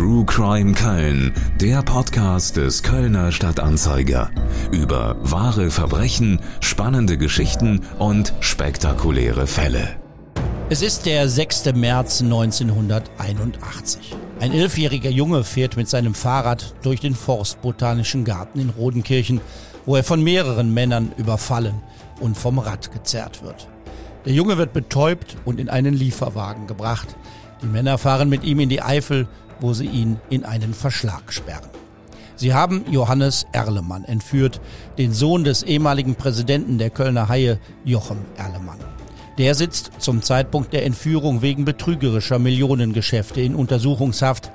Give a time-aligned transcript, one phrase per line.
[0.00, 4.30] True Crime Köln, der Podcast des Kölner Stadtanzeiger.
[4.72, 10.00] Über wahre Verbrechen, spannende Geschichten und spektakuläre Fälle.
[10.70, 11.74] Es ist der 6.
[11.74, 14.16] März 1981.
[14.40, 19.42] Ein elfjähriger Junge fährt mit seinem Fahrrad durch den Forstbotanischen Garten in Rodenkirchen,
[19.84, 21.82] wo er von mehreren Männern überfallen
[22.20, 23.68] und vom Rad gezerrt wird.
[24.24, 27.16] Der Junge wird betäubt und in einen Lieferwagen gebracht.
[27.60, 29.28] Die Männer fahren mit ihm in die Eifel,
[29.60, 31.70] wo sie ihn in einen Verschlag sperren.
[32.36, 34.60] Sie haben Johannes Erlemann entführt,
[34.96, 38.78] den Sohn des ehemaligen Präsidenten der Kölner Haie, Jochem Erlemann.
[39.36, 44.50] Der sitzt zum Zeitpunkt der Entführung wegen betrügerischer Millionengeschäfte in Untersuchungshaft.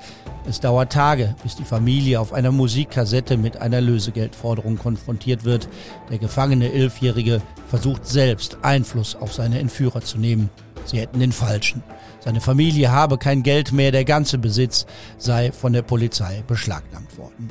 [0.48, 5.68] Es dauert Tage, bis die Familie auf einer Musikkassette mit einer Lösegeldforderung konfrontiert wird.
[6.10, 10.50] Der gefangene Elfjährige versucht selbst Einfluss auf seine Entführer zu nehmen.
[10.84, 11.82] Sie hätten den falschen.
[12.26, 14.84] Seine Familie habe kein Geld mehr, der ganze Besitz
[15.16, 17.50] sei von der Polizei beschlagnahmt worden.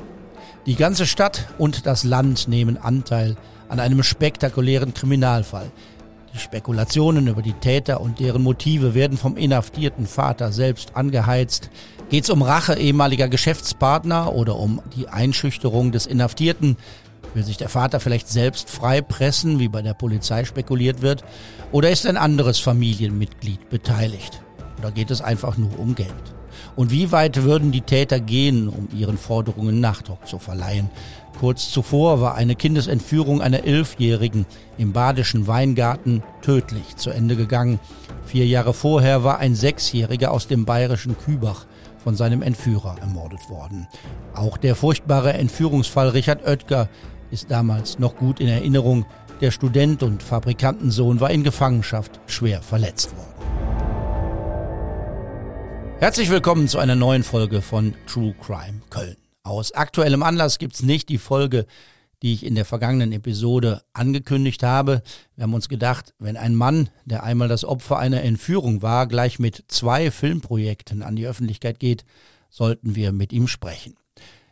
[0.66, 3.38] Die ganze Stadt und das Land nehmen Anteil
[3.70, 5.72] an einem spektakulären Kriminalfall.
[6.34, 11.70] Die Spekulationen über die Täter und deren Motive werden vom inhaftierten Vater selbst angeheizt.
[12.10, 16.76] Geht es um Rache ehemaliger Geschäftspartner oder um die Einschüchterung des Inhaftierten?
[17.34, 21.24] Will sich der Vater vielleicht selbst freipressen, wie bei der Polizei spekuliert wird?
[21.72, 24.42] Oder ist ein anderes Familienmitglied beteiligt?
[24.80, 26.14] Oder geht es einfach nur um Geld?
[26.76, 30.90] Und wie weit würden die Täter gehen, um ihren Forderungen Nachdruck zu verleihen?
[31.40, 34.46] Kurz zuvor war eine Kindesentführung einer Elfjährigen
[34.78, 37.80] im badischen Weingarten tödlich zu Ende gegangen.
[38.26, 41.66] Vier Jahre vorher war ein Sechsjähriger aus dem bayerischen Kübach
[42.04, 43.88] von seinem Entführer ermordet worden.
[44.34, 46.88] Auch der furchtbare Entführungsfall Richard Oetker
[47.32, 49.06] ist damals noch gut in Erinnerung.
[49.42, 53.35] Der Student und Fabrikantensohn war in Gefangenschaft schwer verletzt worden.
[56.00, 59.16] Herzlich willkommen zu einer neuen Folge von True Crime Köln.
[59.44, 61.66] Aus aktuellem Anlass gibt's nicht die Folge,
[62.22, 65.04] die ich in der vergangenen Episode angekündigt habe.
[65.36, 69.40] Wir haben uns gedacht, wenn ein Mann, der einmal das Opfer einer Entführung war, gleich
[69.40, 72.04] mit zwei Filmprojekten an die Öffentlichkeit geht,
[72.50, 73.96] sollten wir mit ihm sprechen.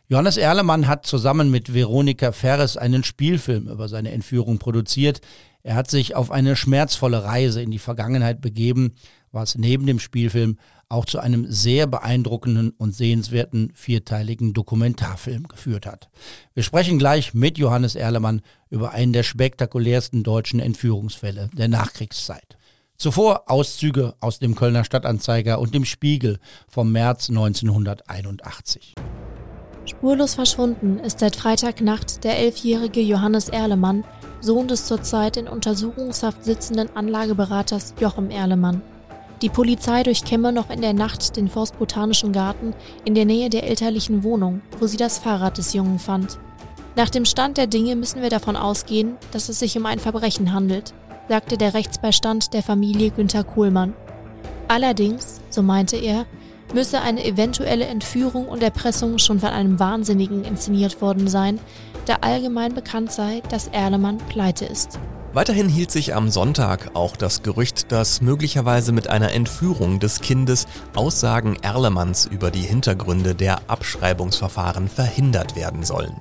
[0.06, 5.20] Johannes Erlemann hat zusammen mit Veronika Ferres einen Spielfilm über seine Entführung produziert.
[5.62, 8.94] Er hat sich auf eine schmerzvolle Reise in die Vergangenheit begeben,
[9.32, 10.58] was neben dem Spielfilm
[10.94, 16.08] auch zu einem sehr beeindruckenden und sehenswerten vierteiligen Dokumentarfilm geführt hat.
[16.54, 18.40] Wir sprechen gleich mit Johannes Erlemann
[18.70, 22.56] über einen der spektakulärsten deutschen Entführungsfälle der Nachkriegszeit.
[22.96, 26.38] Zuvor Auszüge aus dem Kölner Stadtanzeiger und dem Spiegel
[26.68, 28.94] vom März 1981.
[29.86, 34.04] Spurlos verschwunden ist seit Freitagnacht der elfjährige Johannes Erlemann,
[34.40, 38.80] Sohn des zurzeit in Untersuchungshaft sitzenden Anlageberaters Jochem Erlemann.
[39.44, 42.72] Die Polizei durchkämme noch in der Nacht den Forstbotanischen Garten
[43.04, 46.38] in der Nähe der elterlichen Wohnung, wo sie das Fahrrad des Jungen fand.
[46.96, 50.54] Nach dem Stand der Dinge müssen wir davon ausgehen, dass es sich um ein Verbrechen
[50.54, 50.94] handelt,
[51.28, 53.92] sagte der Rechtsbeistand der Familie Günther Kohlmann.
[54.66, 56.24] Allerdings, so meinte er,
[56.72, 61.60] müsse eine eventuelle Entführung und Erpressung schon von einem Wahnsinnigen inszeniert worden sein,
[62.06, 64.98] da allgemein bekannt sei, dass Erlemann pleite ist.
[65.34, 70.68] Weiterhin hielt sich am Sonntag auch das Gerücht, dass möglicherweise mit einer Entführung des Kindes
[70.94, 76.20] Aussagen Erlemanns über die Hintergründe der Abschreibungsverfahren verhindert werden sollen.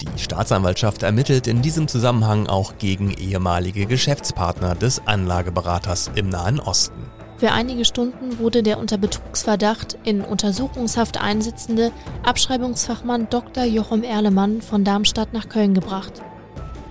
[0.00, 7.06] Die Staatsanwaltschaft ermittelt in diesem Zusammenhang auch gegen ehemalige Geschäftspartner des Anlageberaters im Nahen Osten.
[7.36, 11.92] Für einige Stunden wurde der unter Betrugsverdacht in Untersuchungshaft einsitzende
[12.24, 13.62] Abschreibungsfachmann Dr.
[13.62, 16.22] Jochem Erlemann von Darmstadt nach Köln gebracht.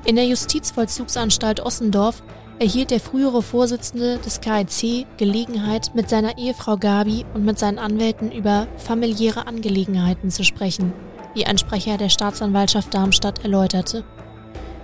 [0.03, 2.23] In der Justizvollzugsanstalt Ossendorf
[2.57, 8.31] erhielt der frühere Vorsitzende des KIC Gelegenheit, mit seiner Ehefrau Gabi und mit seinen Anwälten
[8.31, 10.94] über familiäre Angelegenheiten zu sprechen,
[11.35, 14.03] wie ein Sprecher der Staatsanwaltschaft Darmstadt erläuterte.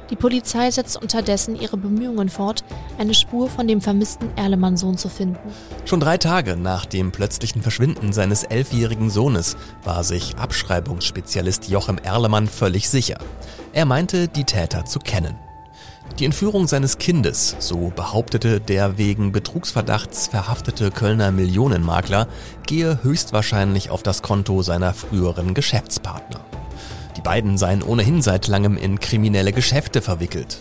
[0.09, 2.63] Die Polizei setzt unterdessen ihre Bemühungen fort,
[2.97, 5.37] eine Spur von dem vermissten Erlemann-Sohn zu finden.
[5.85, 12.47] Schon drei Tage nach dem plötzlichen Verschwinden seines elfjährigen Sohnes war sich Abschreibungsspezialist Jochem Erlemann
[12.47, 13.17] völlig sicher.
[13.73, 15.35] Er meinte, die Täter zu kennen.
[16.19, 22.27] Die Entführung seines Kindes, so behauptete der wegen Betrugsverdachts verhaftete Kölner Millionenmakler,
[22.65, 26.39] gehe höchstwahrscheinlich auf das Konto seiner früheren Geschäftspartner.
[27.17, 30.59] Die beiden seien ohnehin seit langem in kriminelle Geschäfte verwickelt.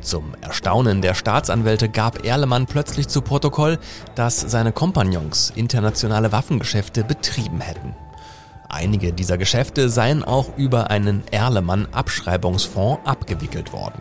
[0.00, 3.78] Zum Erstaunen der Staatsanwälte gab Erlemann plötzlich zu Protokoll,
[4.16, 7.94] dass seine Kompagnons internationale Waffengeschäfte betrieben hätten.
[8.68, 14.00] Einige dieser Geschäfte seien auch über einen Erlemann-Abschreibungsfonds abgewickelt worden.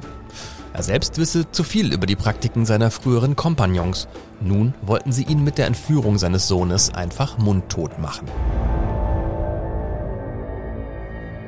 [0.73, 4.07] Er selbst wisse zu viel über die Praktiken seiner früheren Kompagnons.
[4.39, 8.27] Nun wollten sie ihn mit der Entführung seines Sohnes einfach mundtot machen.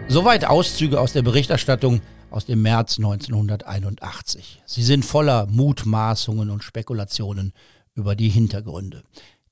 [0.09, 4.61] Soweit Auszüge aus der Berichterstattung aus dem März 1981.
[4.65, 7.53] Sie sind voller Mutmaßungen und Spekulationen
[7.95, 9.03] über die Hintergründe.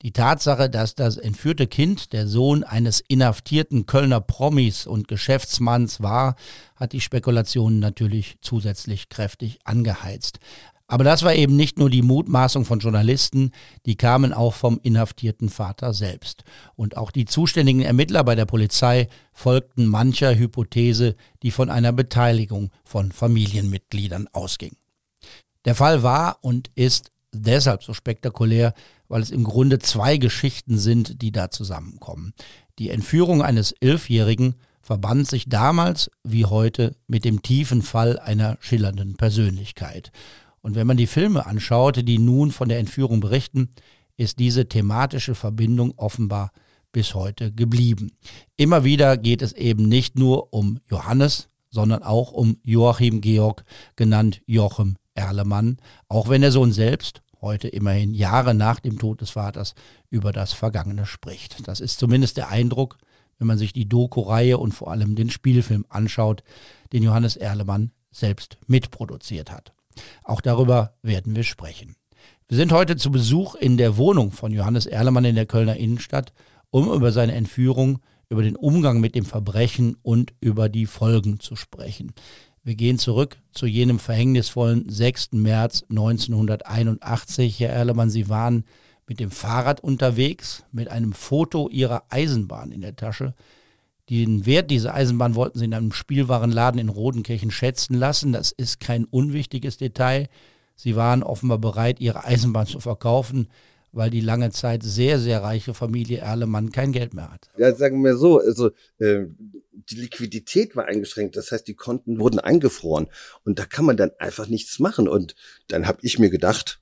[0.01, 6.35] Die Tatsache, dass das entführte Kind der Sohn eines inhaftierten Kölner Promis und Geschäftsmanns war,
[6.75, 10.39] hat die Spekulationen natürlich zusätzlich kräftig angeheizt.
[10.91, 13.51] Aber das war eben nicht nur die Mutmaßung von Journalisten,
[13.85, 16.43] die kamen auch vom inhaftierten Vater selbst.
[16.75, 22.71] Und auch die zuständigen Ermittler bei der Polizei folgten mancher Hypothese, die von einer Beteiligung
[22.83, 24.75] von Familienmitgliedern ausging.
[25.63, 28.73] Der Fall war und ist deshalb so spektakulär,
[29.07, 32.33] weil es im Grunde zwei Geschichten sind, die da zusammenkommen.
[32.79, 39.15] Die Entführung eines Elfjährigen verband sich damals wie heute mit dem tiefen Fall einer schillernden
[39.15, 40.11] Persönlichkeit.
[40.61, 43.69] Und wenn man die Filme anschaut, die nun von der Entführung berichten,
[44.17, 46.51] ist diese thematische Verbindung offenbar
[46.91, 48.11] bis heute geblieben.
[48.57, 53.63] Immer wieder geht es eben nicht nur um Johannes, sondern auch um Joachim Georg,
[53.95, 55.77] genannt Jochem Erlemann,
[56.09, 59.73] auch wenn der Sohn selbst heute immerhin Jahre nach dem Tod des Vaters
[60.09, 61.67] über das Vergangene spricht.
[61.67, 62.97] Das ist zumindest der Eindruck,
[63.39, 66.43] wenn man sich die Doku-Reihe und vor allem den Spielfilm anschaut,
[66.93, 69.73] den Johannes Erlemann selbst mitproduziert hat.
[70.23, 71.95] Auch darüber werden wir sprechen.
[72.47, 76.33] Wir sind heute zu Besuch in der Wohnung von Johannes Erlemann in der Kölner Innenstadt,
[76.69, 77.99] um über seine Entführung,
[78.29, 82.13] über den Umgang mit dem Verbrechen und über die Folgen zu sprechen.
[82.63, 85.31] Wir gehen zurück zu jenem verhängnisvollen 6.
[85.31, 87.59] März 1981.
[87.59, 88.65] Herr Erlemann, Sie waren
[89.07, 93.33] mit dem Fahrrad unterwegs, mit einem Foto Ihrer Eisenbahn in der Tasche.
[94.11, 98.33] Den Wert dieser Eisenbahn wollten sie in einem Spielwarenladen in Rodenkirchen schätzen lassen.
[98.33, 100.27] Das ist kein unwichtiges Detail.
[100.75, 103.47] Sie waren offenbar bereit, ihre Eisenbahn zu verkaufen,
[103.93, 107.49] weil die lange Zeit sehr, sehr reiche Familie Erlemann kein Geld mehr hat.
[107.57, 109.27] Ja, sagen wir so, also äh,
[109.71, 113.07] die Liquidität war eingeschränkt, das heißt, die Konten wurden eingefroren
[113.45, 115.07] und da kann man dann einfach nichts machen.
[115.07, 115.35] Und
[115.69, 116.81] dann habe ich mir gedacht,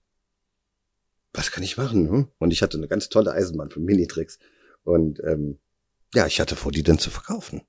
[1.31, 2.09] was kann ich machen?
[2.09, 2.27] Hm?
[2.39, 4.39] Und ich hatte eine ganz tolle Eisenbahn von Minitrix
[4.83, 5.59] und ähm,
[6.13, 7.61] ja, ich hatte vor, die dann zu verkaufen.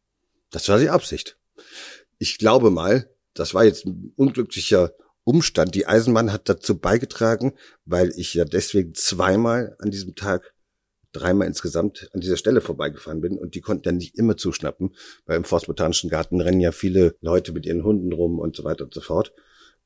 [0.51, 1.39] Das war die Absicht.
[2.19, 4.93] Ich glaube mal, das war jetzt ein unglücklicher
[5.25, 5.75] Umstand.
[5.75, 7.55] Die Eisenbahn hat dazu beigetragen,
[7.85, 10.55] weil ich ja deswegen zweimal an diesem Tag,
[11.13, 14.95] dreimal insgesamt an dieser Stelle vorbeigefahren bin und die konnten ja nicht immer zuschnappen,
[15.27, 18.85] weil im Forstbotanischen Garten rennen ja viele Leute mit ihren Hunden rum und so weiter
[18.85, 19.33] und so fort.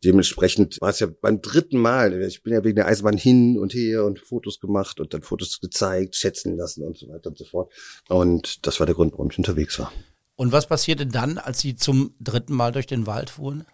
[0.05, 3.73] Dementsprechend war es ja beim dritten Mal, ich bin ja wegen der Eisenbahn hin und
[3.73, 7.45] her und Fotos gemacht und dann Fotos gezeigt, schätzen lassen und so weiter und so
[7.45, 7.73] fort.
[8.09, 9.93] Und das war der Grund, warum ich unterwegs war.
[10.37, 13.65] Und was passierte dann, als Sie zum dritten Mal durch den Wald fuhren?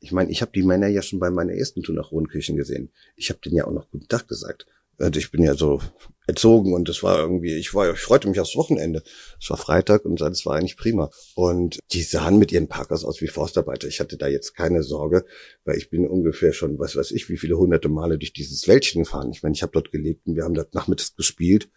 [0.00, 2.90] Ich meine, ich habe die Männer ja schon bei meiner ersten Tour nach Rodenkirchen gesehen.
[3.16, 4.66] Ich habe denen ja auch noch guten Tag gesagt.
[4.98, 5.80] Und ich bin ja so
[6.26, 9.02] erzogen und das war irgendwie, ich war, ich freute mich aufs Wochenende.
[9.40, 11.10] Es war Freitag und alles war eigentlich prima.
[11.34, 13.88] Und die sahen mit ihren Parkers aus wie Forstarbeiter.
[13.88, 15.24] Ich hatte da jetzt keine Sorge,
[15.64, 19.04] weil ich bin ungefähr schon, was weiß ich, wie viele hunderte Male durch dieses Wäldchen
[19.04, 19.30] gefahren.
[19.32, 21.70] Ich meine, ich habe dort gelebt und wir haben dort nachmittags gespielt.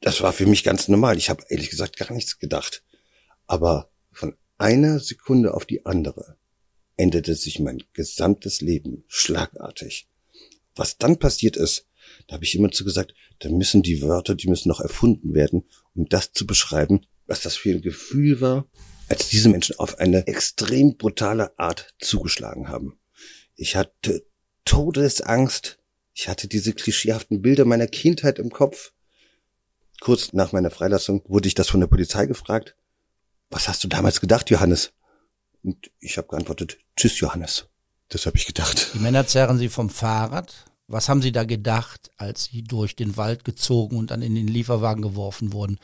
[0.00, 1.16] Das war für mich ganz normal.
[1.16, 2.84] Ich habe ehrlich gesagt gar nichts gedacht.
[3.46, 6.36] Aber von einer Sekunde auf die andere
[6.96, 10.08] änderte sich mein gesamtes Leben schlagartig.
[10.76, 11.87] Was dann passiert ist,
[12.28, 15.64] da habe ich immer zu gesagt, da müssen die Wörter, die müssen noch erfunden werden,
[15.94, 18.66] um das zu beschreiben, was das für ein Gefühl war,
[19.08, 22.98] als diese Menschen auf eine extrem brutale Art zugeschlagen haben.
[23.56, 24.26] Ich hatte
[24.64, 25.78] Todesangst.
[26.12, 28.92] Ich hatte diese klischeehaften Bilder meiner Kindheit im Kopf.
[30.00, 32.76] Kurz nach meiner Freilassung wurde ich das von der Polizei gefragt.
[33.50, 34.92] Was hast du damals gedacht, Johannes?
[35.62, 37.68] Und ich habe geantwortet, tschüss, Johannes.
[38.10, 38.90] Das habe ich gedacht.
[38.94, 43.16] Die Männer zerren sie vom Fahrrad was haben Sie da gedacht, als Sie durch den
[43.16, 45.78] Wald gezogen und dann in den Lieferwagen geworfen wurden?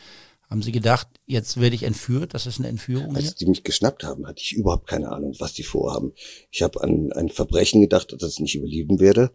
[0.48, 2.34] Haben Sie gedacht, jetzt werde ich entführt?
[2.34, 3.14] Das ist eine Entführung?
[3.14, 6.12] Als die mich geschnappt haben, hatte ich überhaupt keine Ahnung, was die vorhaben.
[6.50, 9.30] Ich habe an ein Verbrechen gedacht, dass ich nicht überleben werde.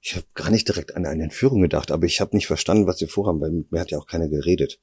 [0.00, 2.98] Ich habe gar nicht direkt an eine Entführung gedacht, aber ich habe nicht verstanden, was
[2.98, 4.78] sie vorhaben, weil mit mir hat ja auch keiner geredet.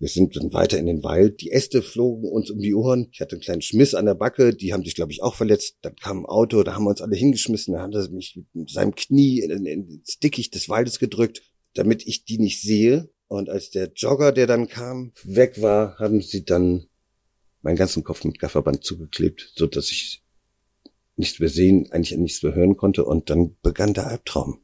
[0.00, 1.42] Wir sind dann weiter in den Wald.
[1.42, 3.08] Die Äste flogen uns um die Ohren.
[3.12, 4.54] Ich hatte einen kleinen Schmiss an der Backe.
[4.54, 5.76] Die haben sich, glaube ich, auch verletzt.
[5.82, 7.74] Dann kam ein Auto, da haben wir uns alle hingeschmissen.
[7.74, 11.42] Da hat er mich mit seinem Knie in, ins Dickicht des Waldes gedrückt,
[11.74, 13.10] damit ich die nicht sehe.
[13.28, 16.86] Und als der Jogger, der dann kam, weg war, haben sie dann
[17.60, 20.24] meinen ganzen Kopf mit Gafferband zugeklebt, so dass ich
[21.16, 23.04] nichts mehr sehen, eigentlich nichts mehr hören konnte.
[23.04, 24.62] Und dann begann der Albtraum.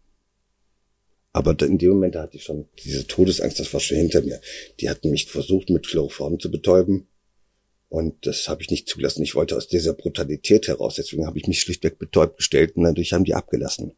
[1.37, 4.40] Aber in dem Moment hatte ich schon diese Todesangst, das war schon hinter mir.
[4.81, 7.09] Die hatten mich versucht, mit Chloroform zu betäuben.
[7.90, 9.23] Und das habe ich nicht zugelassen.
[9.23, 10.95] Ich wollte aus dieser Brutalität heraus.
[10.95, 13.93] Deswegen habe ich mich schlichtweg betäubt gestellt und dadurch haben die abgelassen.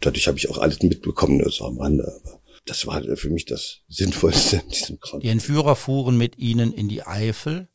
[0.00, 2.12] Dadurch habe ich auch alles mitbekommen, nur so am Rande.
[2.24, 5.22] Aber das war für mich das Sinnvollste in diesem Krankenhaus.
[5.22, 7.68] Die Entführer fuhren mit ihnen in die Eifel.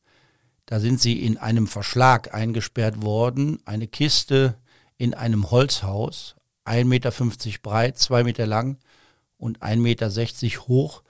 [0.65, 4.57] Da sind sie in einem Verschlag eingesperrt worden, eine Kiste
[4.97, 7.13] in einem Holzhaus, 1,50 Meter
[7.61, 8.77] breit, 2 Meter lang
[9.45, 11.03] und 1,60 Meter hoch.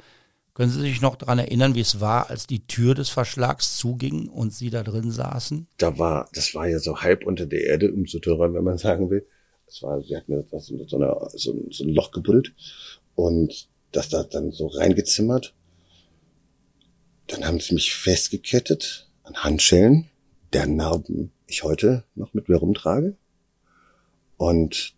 [0.53, 4.29] Können Sie sich noch daran erinnern, wie es war, als die Tür des Verschlags zuging
[4.29, 5.67] und Sie da drin saßen?
[5.77, 9.09] Da war, das war ja so halb unter der Erde, umso teurer, wenn man sagen
[9.09, 9.25] will.
[9.65, 12.53] Das war, sie hatten mir so, so, eine, so, so ein Loch gebuddelt
[13.15, 15.53] und das da dann so reingezimmert.
[17.27, 20.09] Dann haben sie mich festgekettet an Handschellen,
[20.53, 23.17] deren Narben ich heute noch mit mir rumtrage.
[24.37, 24.93] Und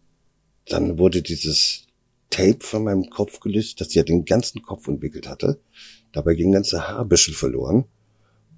[0.66, 1.87] dann wurde dieses
[2.30, 5.62] Tape von meinem Kopf gelöst, das ja den ganzen Kopf entwickelt hatte.
[6.12, 7.86] Dabei ging ganze Haarbüschel verloren.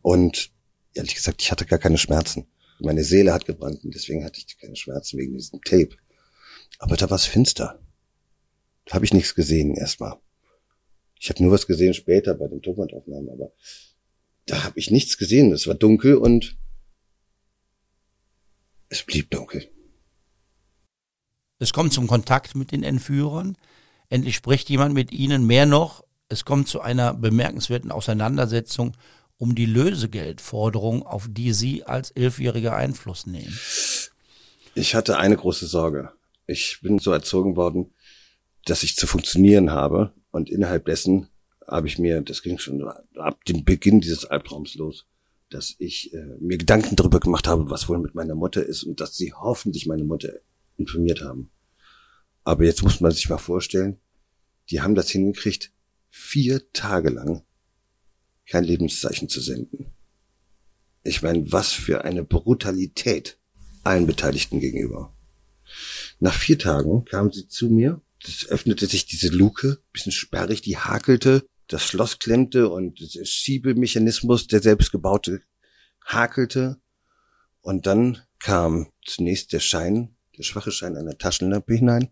[0.01, 0.51] Und
[0.93, 2.47] ehrlich gesagt, ich hatte gar keine Schmerzen.
[2.79, 5.97] Meine Seele hat gebrannt und deswegen hatte ich keine Schmerzen wegen diesem Tape.
[6.77, 7.79] Aber da war es finster.
[8.85, 10.17] Da habe ich nichts gesehen erstmal.
[11.19, 13.51] Ich habe nur was gesehen später bei den Tonbandaufnahmen, aber
[14.45, 15.51] da habe ich nichts gesehen.
[15.51, 16.57] Es war dunkel und
[18.87, 19.69] es blieb dunkel.
[21.59, 23.57] Es kommt zum Kontakt mit den Entführern.
[24.07, 25.45] Endlich spricht jemand mit ihnen.
[25.45, 28.95] Mehr noch, es kommt zu einer bemerkenswerten Auseinandersetzung
[29.37, 33.57] um die Lösegeldforderung, auf die Sie als Elfjähriger Einfluss nehmen.
[34.75, 36.11] Ich hatte eine große Sorge.
[36.45, 37.93] Ich bin so erzogen worden,
[38.65, 40.13] dass ich zu funktionieren habe.
[40.31, 41.27] Und innerhalb dessen
[41.67, 45.05] habe ich mir, das ging schon ab dem Beginn dieses Albtraums los,
[45.49, 48.99] dass ich äh, mir Gedanken darüber gemacht habe, was wohl mit meiner Mutter ist und
[48.99, 50.33] dass sie hoffentlich meine Mutter
[50.79, 51.51] informiert haben.
[52.43, 53.99] Aber jetzt muss man sich mal vorstellen,
[54.69, 55.71] die haben das hingekriegt,
[56.09, 57.43] vier Tage lang
[58.47, 59.93] kein Lebenszeichen zu senden.
[61.03, 63.39] Ich meine, was für eine Brutalität
[63.83, 65.13] allen Beteiligten gegenüber.
[66.19, 70.77] Nach vier Tagen kamen sie zu mir, es öffnete sich diese Luke, bisschen sperrig, die
[70.77, 75.41] hakelte, das Schloss klemmte und der Schiebemechanismus, der selbstgebaute,
[76.03, 76.81] hakelte.
[77.61, 82.09] Und dann kam zunächst der Schein der schwache Schein einer Taschenlampe hinein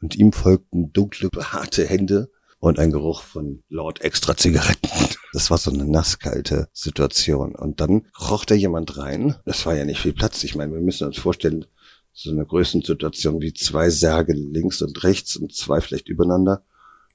[0.00, 4.88] und ihm folgten dunkle, behaarte Hände und ein Geruch von laut extra Zigaretten.
[5.34, 7.56] Das war so eine nasskalte Situation.
[7.56, 9.34] Und dann roch da jemand rein.
[9.44, 10.44] Das war ja nicht viel Platz.
[10.44, 11.66] Ich meine, wir müssen uns vorstellen,
[12.12, 16.64] so eine Größensituation wie zwei Särge links und rechts und zwei vielleicht übereinander.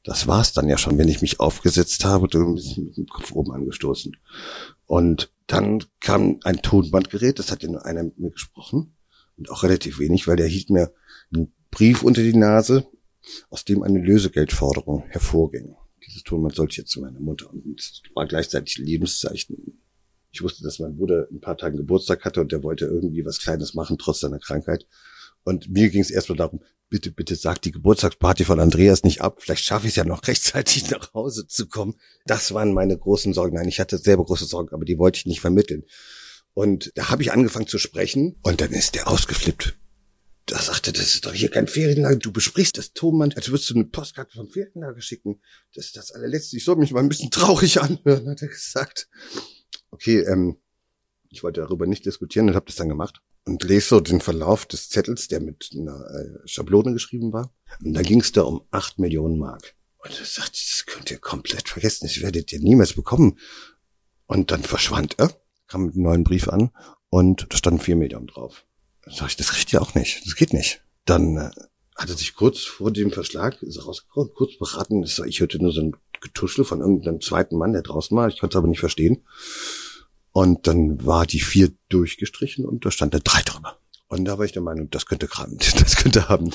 [0.04, 3.32] Das war's dann ja schon, wenn ich mich aufgesetzt habe, du bisschen mit dem Kopf
[3.32, 4.18] oben angestoßen.
[4.86, 8.98] Und dann kam ein Tonbandgerät, das hat ja nur einer mit mir gesprochen
[9.40, 10.94] und auch relativ wenig, weil der hielt mir
[11.34, 12.86] einen Brief unter die Nase,
[13.50, 15.76] aus dem eine Lösegeldforderung hervorging.
[16.06, 19.82] Dieses Tonband sollte ich jetzt zu meiner Mutter und es war gleichzeitig Lebenszeichen.
[20.32, 23.40] Ich wusste, dass mein Bruder ein paar Tage Geburtstag hatte und der wollte irgendwie was
[23.40, 24.86] Kleines machen, trotz seiner Krankheit.
[25.44, 29.42] Und mir ging es erstmal darum, bitte, bitte sag die Geburtstagsparty von Andreas nicht ab.
[29.42, 31.96] Vielleicht schaffe ich es ja noch rechtzeitig nach Hause zu kommen.
[32.26, 33.56] Das waren meine großen Sorgen.
[33.56, 35.84] Nein, ich hatte selber große Sorgen, aber die wollte ich nicht vermitteln.
[36.54, 39.78] Und da habe ich angefangen zu sprechen und dann ist der ausgeflippt.
[40.46, 42.18] Da sagte, das ist doch hier kein Ferienlager.
[42.18, 45.42] Du besprichst das Thomann, als würdest du eine Postkarte vom Ferienlager schicken.
[45.76, 46.58] Das ist das allerletzte.
[46.58, 49.10] Ich soll mich mal ein bisschen traurig anhören, hat er gesagt.
[49.92, 50.58] Okay, ähm,
[51.30, 54.66] ich wollte darüber nicht diskutieren und habe das dann gemacht und lese so den Verlauf
[54.66, 57.54] des Zettels, der mit einer äh, Schablone geschrieben war.
[57.84, 59.76] Und da ging es da um acht Millionen Mark.
[60.00, 62.08] Und er sagte, das könnt ihr komplett vergessen.
[62.08, 63.38] Das werdet ihr niemals bekommen.
[64.26, 65.40] Und dann verschwand er
[65.70, 66.72] kam mit einem neuen Brief an
[67.10, 68.66] und da standen vier Medium drauf.
[69.04, 70.26] Dann sag ich, das kriegt ihr auch nicht.
[70.26, 70.84] Das geht nicht.
[71.06, 71.52] Dann äh,
[71.96, 75.04] hat er sich kurz vor dem Verschlag ist rausgekommen, kurz beraten.
[75.04, 78.28] Ich hörte nur so ein Getuschel von irgendeinem zweiten Mann, der draußen war.
[78.28, 79.26] Ich konnte es aber nicht verstehen.
[80.32, 83.80] Und dann war die vier durchgestrichen und da stand eine drei drüber.
[84.08, 86.52] Und da war ich der Meinung, das könnte gerade, das könnte haben.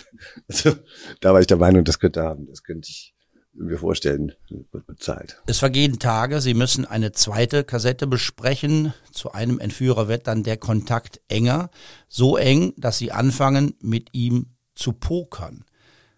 [0.49, 0.75] Also,
[1.21, 2.47] da war ich der Meinung, das könnte haben.
[2.47, 3.14] Das könnte ich
[3.55, 4.33] mir vorstellen,
[4.73, 5.41] wird bezahlt.
[5.47, 8.93] Es vergehen Tage, Sie müssen eine zweite Kassette besprechen.
[9.13, 11.71] Zu einem Entführer wird dann der Kontakt enger.
[12.09, 15.65] So eng, dass Sie anfangen, mit ihm zu pokern.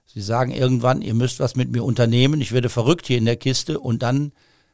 [0.07, 3.37] Sie sagen irgendwann, ihr müsst was mit mir unternehmen, ich werde verrückt hier in der
[3.37, 4.33] Kiste und dann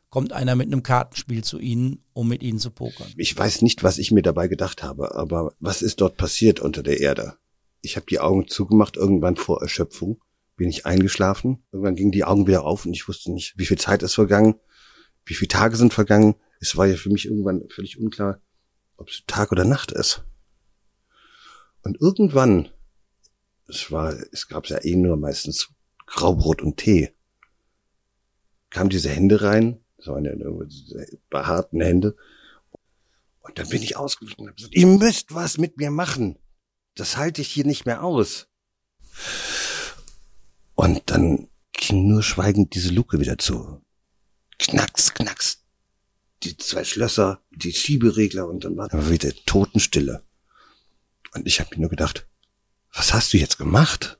[0.08, 3.08] kommt einer mit einem Kartenspiel zu Ihnen, um mit Ihnen zu pokern.
[3.16, 6.82] Ich weiß nicht, was ich mir dabei gedacht habe, aber was ist dort passiert unter
[6.82, 7.38] der Erde?
[7.80, 10.20] Ich habe die Augen zugemacht, irgendwann vor Erschöpfung
[10.56, 11.64] bin ich eingeschlafen.
[11.72, 14.56] Irgendwann gingen die Augen wieder auf und ich wusste nicht, wie viel Zeit ist vergangen,
[15.24, 16.34] wie viele Tage sind vergangen.
[16.60, 18.40] Es war ja für mich irgendwann völlig unklar,
[18.96, 20.24] ob es Tag oder Nacht ist.
[21.82, 22.68] Und irgendwann,
[23.66, 25.70] es war, es gab ja eh nur meistens
[26.06, 27.12] Graubrot und Tee,
[28.70, 32.16] kamen diese Hände rein, so eine, diese behaarten Hände,
[33.42, 36.38] und dann bin ich ausgeflogen und habe gesagt, ihr müsst was mit mir machen.
[36.94, 38.48] Das halte ich hier nicht mehr aus.
[40.82, 43.80] Und dann ging nur schweigend diese Luke wieder zu.
[44.58, 45.62] Knacks, knacks.
[46.42, 50.24] Die zwei Schlösser, die Schieberegler und dann war wieder Totenstille.
[51.34, 52.26] Und ich habe mir nur gedacht,
[52.92, 54.18] was hast du jetzt gemacht?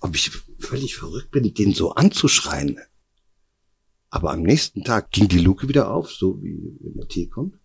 [0.00, 2.78] Ob ich völlig verrückt bin, den so anzuschreien.
[4.10, 7.58] Aber am nächsten Tag ging die Luke wieder auf, so wie wenn der Tee kommt.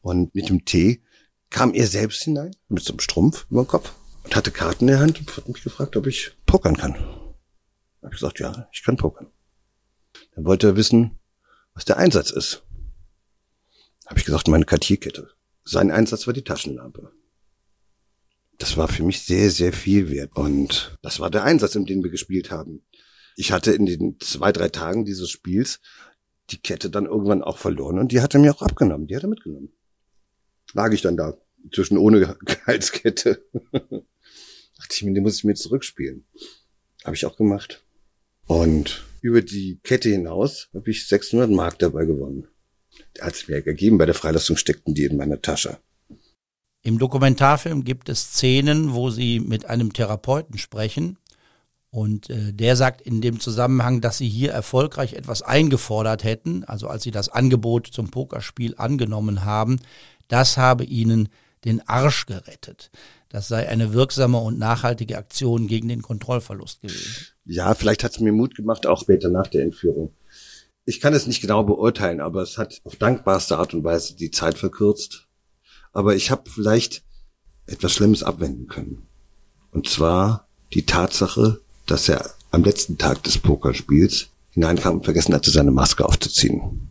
[0.00, 1.02] Und mit dem Tee
[1.50, 3.92] kam er selbst hinein, mit so einem Strumpf über dem Kopf
[4.24, 7.25] und hatte Karten in der Hand und hat mich gefragt, ob ich pokern kann.
[8.06, 9.26] Habe ich gesagt, ja, ich kann pokern.
[10.36, 11.18] Dann wollte er wissen,
[11.74, 12.62] was der Einsatz ist.
[14.06, 15.30] Habe ich gesagt, meine Kartierkette.
[15.64, 17.10] Sein Einsatz war die Taschenlampe.
[18.58, 20.36] Das war für mich sehr, sehr viel wert.
[20.36, 22.86] Und das war der Einsatz, in dem wir gespielt haben.
[23.34, 25.80] Ich hatte in den zwei, drei Tagen dieses Spiels
[26.50, 29.08] die Kette dann irgendwann auch verloren und die hat er mir auch abgenommen.
[29.08, 29.72] Die hat er mitgenommen.
[30.74, 31.36] Lag ich dann da,
[31.74, 33.44] zwischen ohne Halskette.
[33.72, 36.24] Dachte ich mir, die muss ich mir zurückspielen.
[37.04, 37.84] Habe ich auch gemacht.
[38.46, 42.46] Und über die Kette hinaus habe ich 600 Mark dabei gewonnen.
[43.16, 45.78] Der hat es mir gegeben, bei der Freilassung steckten die in meiner Tasche.
[46.82, 51.18] Im Dokumentarfilm gibt es Szenen, wo sie mit einem Therapeuten sprechen.
[51.90, 56.88] Und äh, der sagt in dem Zusammenhang, dass sie hier erfolgreich etwas eingefordert hätten, also
[56.88, 59.80] als sie das Angebot zum Pokerspiel angenommen haben,
[60.28, 61.28] das habe ihnen
[61.64, 62.90] den Arsch gerettet.
[63.36, 67.26] Das sei eine wirksame und nachhaltige Aktion gegen den Kontrollverlust gewesen.
[67.44, 70.14] Ja, vielleicht hat es mir Mut gemacht, auch später nach der Entführung.
[70.86, 74.30] Ich kann es nicht genau beurteilen, aber es hat auf dankbarste Art und Weise die
[74.30, 75.28] Zeit verkürzt.
[75.92, 77.02] Aber ich habe vielleicht
[77.66, 79.06] etwas Schlimmes abwenden können.
[79.70, 85.50] Und zwar die Tatsache, dass er am letzten Tag des Pokerspiels hineinkam und vergessen hatte,
[85.50, 86.88] seine Maske aufzuziehen.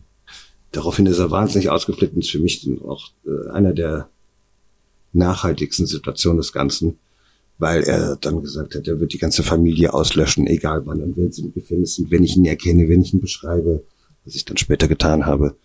[0.70, 4.10] Daraufhin ist er wahnsinnig ausgeflippt und ist für mich auch äh, einer der
[5.16, 6.98] nachhaltigsten Situationen des Ganzen,
[7.58, 11.32] weil er dann gesagt hat, er wird die ganze Familie auslöschen, egal wann und wenn
[11.32, 13.84] sie im Gefängnis sind, wenn ich ihn erkenne, wenn ich ihn beschreibe,
[14.24, 15.56] was ich dann später getan habe.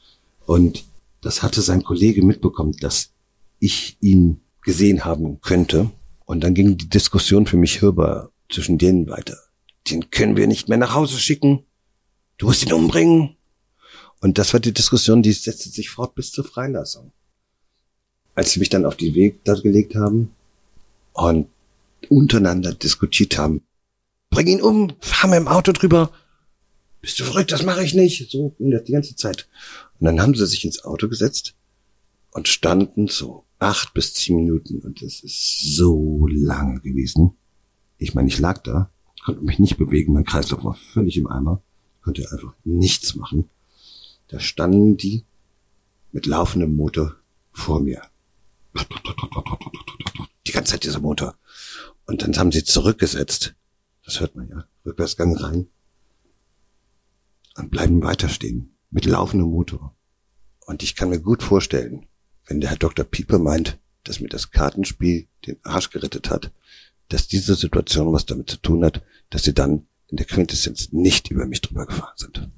[0.46, 0.86] Und
[1.22, 3.12] das hatte sein Kollege mitbekommen, dass
[3.60, 5.90] ich ihn gesehen haben könnte.
[6.26, 9.38] Und dann ging die Diskussion für mich hörbar zwischen denen weiter.
[9.90, 11.66] Den können wir nicht mehr nach Hause schicken.
[12.38, 13.36] Du musst ihn umbringen.
[14.20, 17.12] Und das war die Diskussion, die setzte sich fort bis zur Freilassung.
[18.42, 20.32] Als sie mich dann auf die Weg da gelegt haben
[21.14, 21.48] und
[22.10, 23.62] untereinander diskutiert haben,
[24.32, 26.10] bring ihn um, fahr mit dem Auto drüber.
[27.02, 28.32] Bist du verrückt, das mache ich nicht.
[28.32, 29.48] So ging das die ganze Zeit.
[30.00, 31.54] Und dann haben sie sich ins Auto gesetzt
[32.32, 37.36] und standen so acht bis zehn Minuten und es ist so lange gewesen.
[38.00, 38.90] Ich meine, ich lag da,
[39.24, 41.62] konnte mich nicht bewegen, mein Kreislauf war völlig im Eimer,
[42.02, 43.52] konnte einfach nichts machen.
[44.30, 45.26] Da standen die
[46.12, 47.18] mit laufendem Motor
[47.52, 48.02] vor mir.
[50.48, 51.36] Die ganze Zeit dieser Motor.
[52.06, 53.56] Und dann haben sie zurückgesetzt.
[54.06, 54.66] Das hört man ja.
[54.86, 55.68] Rückwärtsgang rein.
[57.56, 58.76] Und bleiben weiter stehen.
[58.90, 59.96] Mit laufendem Motor.
[60.66, 62.08] Und ich kann mir gut vorstellen,
[62.46, 63.06] wenn der Herr Dr.
[63.06, 66.52] Pieper meint, dass mir das Kartenspiel den Arsch gerettet hat,
[67.10, 71.30] dass diese Situation was damit zu tun hat, dass sie dann in der Quintessenz nicht
[71.30, 72.50] über mich drüber gefahren sind.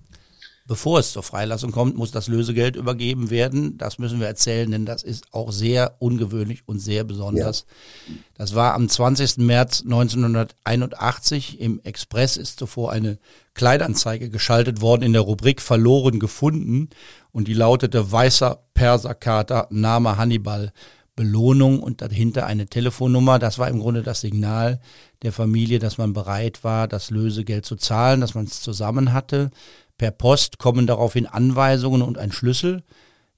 [0.65, 3.77] Bevor es zur Freilassung kommt, muss das Lösegeld übergeben werden.
[3.77, 7.65] Das müssen wir erzählen, denn das ist auch sehr ungewöhnlich und sehr besonders.
[8.07, 8.13] Ja.
[8.35, 9.39] Das war am 20.
[9.39, 11.59] März 1981.
[11.59, 13.17] Im Express ist zuvor eine
[13.53, 16.89] Kleidanzeige geschaltet worden in der Rubrik Verloren gefunden
[17.33, 20.71] und die lautete Weißer Perserkater, Name Hannibal.
[21.15, 23.37] Belohnung und dahinter eine Telefonnummer.
[23.37, 24.79] Das war im Grunde das Signal
[25.21, 29.51] der Familie, dass man bereit war, das Lösegeld zu zahlen, dass man es zusammen hatte.
[29.97, 32.83] Per Post kommen daraufhin Anweisungen und ein Schlüssel.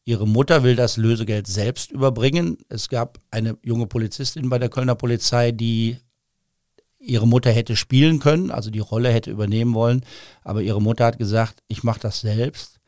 [0.04, 2.58] Ihre Mutter will das Lösegeld selbst überbringen.
[2.70, 5.98] Es gab eine junge Polizistin bei der Kölner Polizei, die
[7.00, 10.04] ihre Mutter hätte spielen können, also die Rolle hätte übernehmen wollen,
[10.44, 12.80] aber ihre Mutter hat gesagt, ich mache das selbst.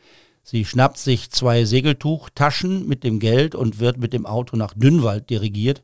[0.44, 5.30] Sie schnappt sich zwei Segeltuchtaschen mit dem Geld und wird mit dem Auto nach Dünnwald
[5.30, 5.84] dirigiert.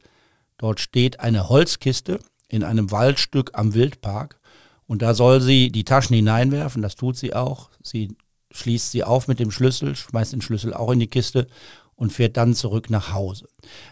[0.58, 4.40] Dort steht eine Holzkiste in einem Waldstück am Wildpark.
[4.94, 7.72] Und da soll sie die Taschen hineinwerfen, das tut sie auch.
[7.82, 8.16] Sie
[8.52, 11.48] schließt sie auf mit dem Schlüssel, schmeißt den Schlüssel auch in die Kiste
[11.96, 13.48] und fährt dann zurück nach Hause.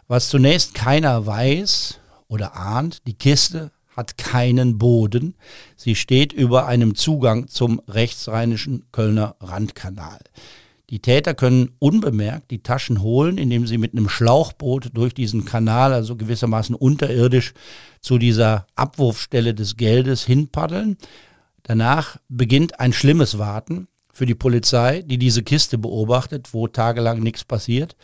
[0.07, 5.33] Was zunächst keiner weiß oder ahnt, die Kiste hat keinen Boden.
[5.75, 10.19] Sie steht über einem Zugang zum rechtsrheinischen Kölner Randkanal.
[10.91, 15.93] Die Täter können unbemerkt die Taschen holen, indem sie mit einem Schlauchboot durch diesen Kanal,
[15.93, 17.53] also gewissermaßen unterirdisch,
[18.01, 20.97] zu dieser Abwurfstelle des Geldes hinpaddeln.
[21.63, 27.45] Danach beginnt ein schlimmes Warten für die Polizei, die diese Kiste beobachtet, wo tagelang nichts
[27.45, 27.95] passiert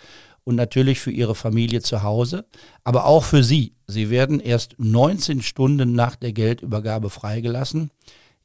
[0.46, 2.46] und natürlich für ihre Familie zu Hause,
[2.86, 3.74] aber auch für sie.
[3.86, 7.92] Sie werden erst 19 Stunden nach der Geldübergabe freigelassen.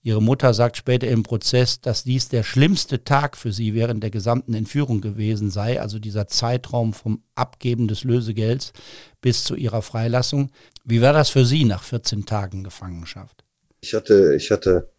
[0.04, 4.10] Ihre Mutter sagt später im Prozess, dass dies der schlimmste Tag für sie während der
[4.10, 8.72] gesamten Entführung gewesen sei, also dieser Zeitraum vom Abgeben des Lösegelds
[9.20, 10.50] bis zu ihrer Freilassung.
[10.84, 13.44] Wie war das für Sie nach 14 Tagen Gefangenschaft?
[13.80, 14.90] Ich hatte, ich hatte,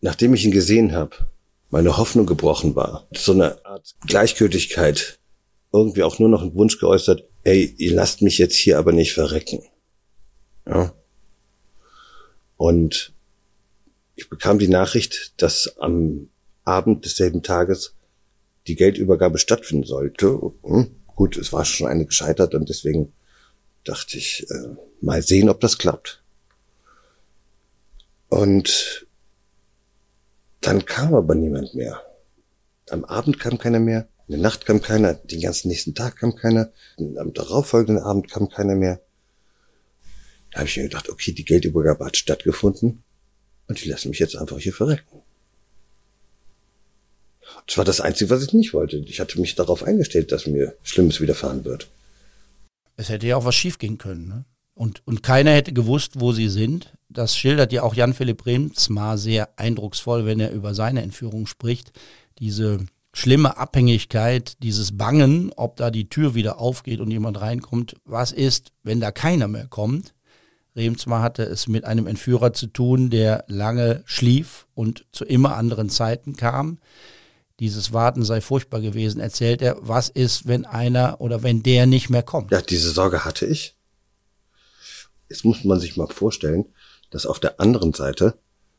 [0.00, 1.16] nachdem ich ihn gesehen habe,
[1.70, 3.06] meine Hoffnung gebrochen war.
[3.14, 5.20] So eine Art Gleichgültigkeit.
[5.72, 9.12] Irgendwie auch nur noch einen Wunsch geäußert, ey, ihr lasst mich jetzt hier aber nicht
[9.12, 9.62] verrecken.
[10.66, 10.92] Ja.
[12.56, 13.12] Und
[14.20, 16.28] ich bekam die Nachricht, dass am
[16.64, 17.94] Abend desselben Tages
[18.66, 20.52] die Geldübergabe stattfinden sollte.
[20.62, 23.14] Hm, gut, es war schon eine gescheitert und deswegen
[23.84, 26.22] dachte ich, äh, mal sehen, ob das klappt.
[28.28, 29.06] Und
[30.60, 32.02] dann kam aber niemand mehr.
[32.90, 36.36] Am Abend kam keiner mehr, in der Nacht kam keiner, den ganzen nächsten Tag kam
[36.36, 39.00] keiner, am darauffolgenden Abend kam keiner mehr.
[40.52, 43.02] Da habe ich mir gedacht, okay, die Geldübergabe hat stattgefunden
[43.70, 45.22] und die lassen mich jetzt einfach hier verrecken.
[47.68, 48.96] Das war das Einzige, was ich nicht wollte.
[48.96, 51.86] Ich hatte mich darauf eingestellt, dass mir Schlimmes widerfahren wird.
[52.96, 54.26] Es hätte ja auch was schiefgehen können.
[54.26, 54.44] Ne?
[54.74, 56.92] Und, und keiner hätte gewusst, wo sie sind.
[57.08, 61.92] Das schildert ja auch Jan-Philipp Remsmar sehr eindrucksvoll, wenn er über seine Entführung spricht.
[62.40, 67.94] Diese schlimme Abhängigkeit, dieses Bangen, ob da die Tür wieder aufgeht und jemand reinkommt.
[68.04, 70.12] Was ist, wenn da keiner mehr kommt?
[70.76, 75.90] Remsmar hatte es mit einem Entführer zu tun, der lange schlief und zu immer anderen
[75.90, 76.78] Zeiten kam.
[77.58, 79.76] Dieses Warten sei furchtbar gewesen, erzählt er.
[79.80, 82.50] Was ist, wenn einer oder wenn der nicht mehr kommt?
[82.52, 83.76] Ja, diese Sorge hatte ich.
[85.28, 86.64] Jetzt muss man sich mal vorstellen,
[87.10, 88.34] dass auf der anderen Seite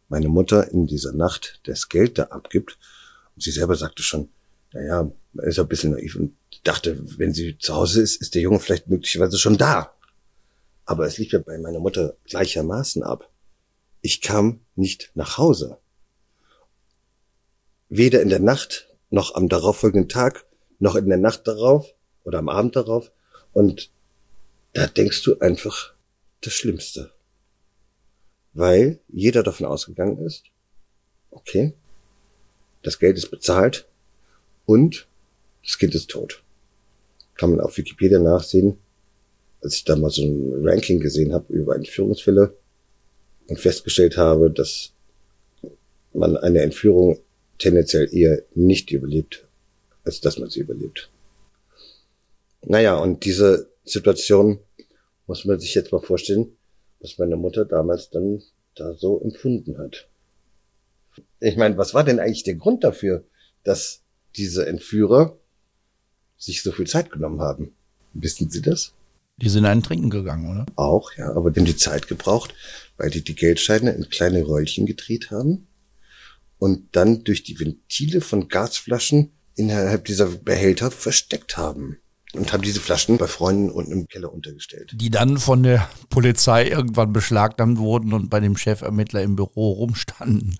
[0.10, 2.78] meine Mutter in dieser Nacht das Geld da abgibt.
[3.36, 4.30] Und sie selber sagte schon,
[4.74, 5.12] naja,
[5.44, 8.88] ist ein bisschen naiv und dachte, wenn sie zu Hause ist, ist der Junge vielleicht
[8.88, 9.94] möglicherweise schon da.
[10.92, 13.32] Aber es lief ja bei meiner Mutter gleichermaßen ab.
[14.02, 15.78] Ich kam nicht nach Hause.
[17.88, 20.46] Weder in der Nacht, noch am darauffolgenden Tag,
[20.80, 23.10] noch in der Nacht darauf oder am Abend darauf.
[23.54, 23.90] Und
[24.74, 25.94] da denkst du einfach
[26.42, 27.14] das Schlimmste.
[28.52, 30.44] Weil jeder davon ausgegangen ist,
[31.30, 31.74] okay,
[32.84, 33.88] das Geld ist bezahlt
[34.66, 35.08] und
[35.64, 36.44] das Kind ist tot.
[37.36, 38.78] Kann man auf Wikipedia nachsehen,
[39.62, 42.56] als ich da mal so ein Ranking gesehen habe über Entführungsfälle
[43.48, 44.94] und festgestellt habe, dass
[46.14, 47.20] man eine Entführung
[47.58, 49.48] tendenziell eher nicht überlebt,
[50.04, 51.10] als dass man sie überlebt.
[52.64, 54.60] Naja, und diese Situation
[55.28, 56.58] muss man sich jetzt mal vorstellen,
[57.00, 58.42] was meine Mutter damals dann
[58.76, 60.08] da so empfunden hat.
[61.40, 63.26] Ich meine, was war denn eigentlich der Grund dafür,
[63.64, 64.02] dass
[64.36, 65.38] diese Entführer
[66.38, 67.76] sich so viel Zeit genommen haben?
[68.14, 68.94] Wissen Sie das?
[69.42, 70.66] Die sind einen trinken gegangen, oder?
[70.76, 72.54] Auch, ja, aber die haben die Zeit gebraucht,
[72.98, 75.68] weil die die Geldscheine in kleine Röllchen gedreht haben
[76.60, 81.98] und dann durch die Ventile von Gasflaschen innerhalb dieser Behälter versteckt haben
[82.34, 84.92] und haben diese Flaschen bei Freunden unten im Keller untergestellt.
[84.94, 90.58] Die dann von der Polizei irgendwann beschlagnahmt wurden und bei dem Chefermittler im Büro rumstanden,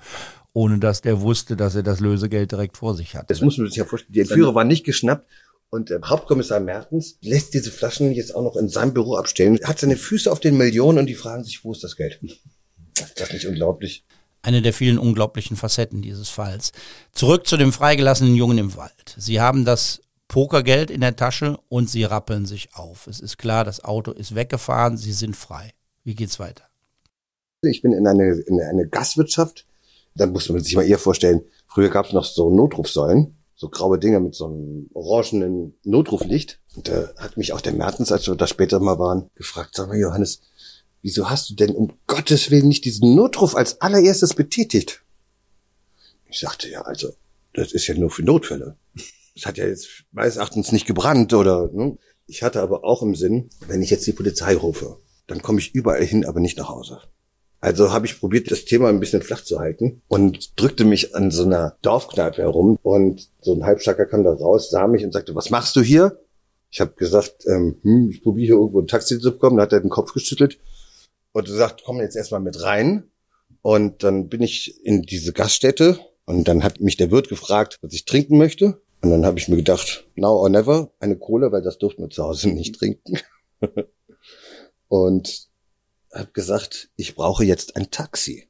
[0.54, 3.30] ohne dass der wusste, dass er das Lösegeld direkt vor sich hat.
[3.30, 4.14] Das muss man sich ja vorstellen.
[4.14, 5.30] Die Entführer waren nicht geschnappt
[5.72, 9.80] und der Hauptkommissar Mertens lässt diese Flaschen jetzt auch noch in seinem Büro abstellen, hat
[9.80, 12.20] seine Füße auf den Millionen und die fragen sich, wo ist das Geld?
[12.22, 14.06] Ist das nicht unglaublich?
[14.44, 16.74] Eine der vielen unglaublichen Facetten dieses Falls.
[17.14, 19.16] Zurück zu dem freigelassenen Jungen im Wald.
[19.18, 23.08] Sie haben das Pokergeld in der Tasche und sie rappeln sich auf.
[23.08, 25.72] Es ist klar, das Auto ist weggefahren, sie sind frei.
[26.04, 26.64] Wie geht's weiter?
[27.62, 29.66] Ich bin in eine, in eine Gastwirtschaft.
[30.16, 34.00] Da muss man sich mal eher vorstellen, früher gab es noch so Notrufsäulen so graue
[34.00, 36.60] Dinger mit so einem orangenen Notruflicht.
[36.76, 39.88] Und da hat mich auch der Mertens, als wir da später mal waren, gefragt, sag
[39.88, 40.42] mal Johannes,
[41.04, 45.04] wieso hast du denn um Gottes Willen nicht diesen Notruf als allererstes betätigt?
[46.26, 47.14] Ich sagte, ja, also,
[47.54, 48.78] das ist ja nur für Notfälle.
[49.36, 51.98] Es hat ja jetzt meines Erachtens nicht gebrannt oder, ne?
[52.26, 54.98] Ich hatte aber auch im Sinn, wenn ich jetzt die Polizei rufe,
[55.28, 57.00] dann komme ich überall hin, aber nicht nach Hause.
[57.62, 61.30] Also habe ich probiert, das Thema ein bisschen flach zu halten und drückte mich an
[61.30, 62.80] so einer Dorfkneipe herum.
[62.82, 66.20] Und so ein Halbstarker kam da raus, sah mich und sagte, was machst du hier?
[66.72, 69.58] Ich habe gesagt, ähm, hm, ich probiere hier irgendwo ein Taxi zu bekommen.
[69.58, 70.58] Da hat er den Kopf geschüttelt
[71.34, 73.04] und gesagt, komm jetzt erstmal mit rein.
[73.62, 77.94] Und dann bin ich in diese Gaststätte und dann hat mich der Wirt gefragt, was
[77.94, 78.82] ich trinken möchte.
[79.04, 82.10] Und dann habe ich mir gedacht, now or never, eine Cola, weil das durften wir
[82.10, 83.20] zu Hause nicht trinken.
[84.88, 85.51] und
[86.14, 88.48] habe gesagt, ich brauche jetzt ein Taxi.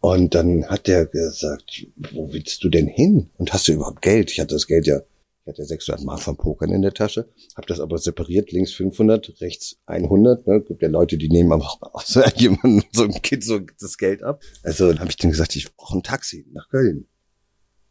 [0.00, 3.30] Und dann hat der gesagt, wo willst du denn hin?
[3.38, 4.30] Und hast du überhaupt Geld?
[4.30, 5.00] Ich hatte das Geld ja
[5.44, 9.40] Ich hatte 600 Mark vom Pokern in der Tasche, habe das aber separiert, links 500,
[9.40, 10.46] rechts 100.
[10.46, 10.60] Ne?
[10.60, 14.42] Gibt ja Leute, die nehmen aber aus jemandem so ein Kind so das Geld ab.
[14.62, 17.06] Also habe ich dann gesagt, ich brauche ein Taxi nach Köln.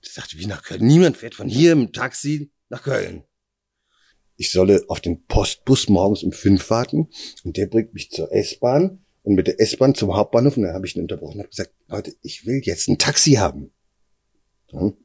[0.02, 0.86] Ich sagte, wie nach Köln?
[0.86, 3.24] Niemand fährt von hier im Taxi nach Köln.
[4.36, 7.10] Ich solle auf den Postbus morgens um fünf warten
[7.44, 10.86] und der bringt mich zur S-Bahn und mit der S-Bahn zum Hauptbahnhof und dann habe
[10.86, 13.72] ich ihn unterbrochen und gesagt, Leute, ich will jetzt ein Taxi haben.
[14.72, 14.98] Hm?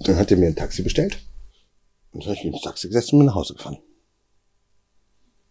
[0.00, 1.18] Dann hat er mir ein Taxi bestellt.
[2.10, 3.78] Und dann habe ich ins Taxi gesetzt und bin nach Hause gefahren.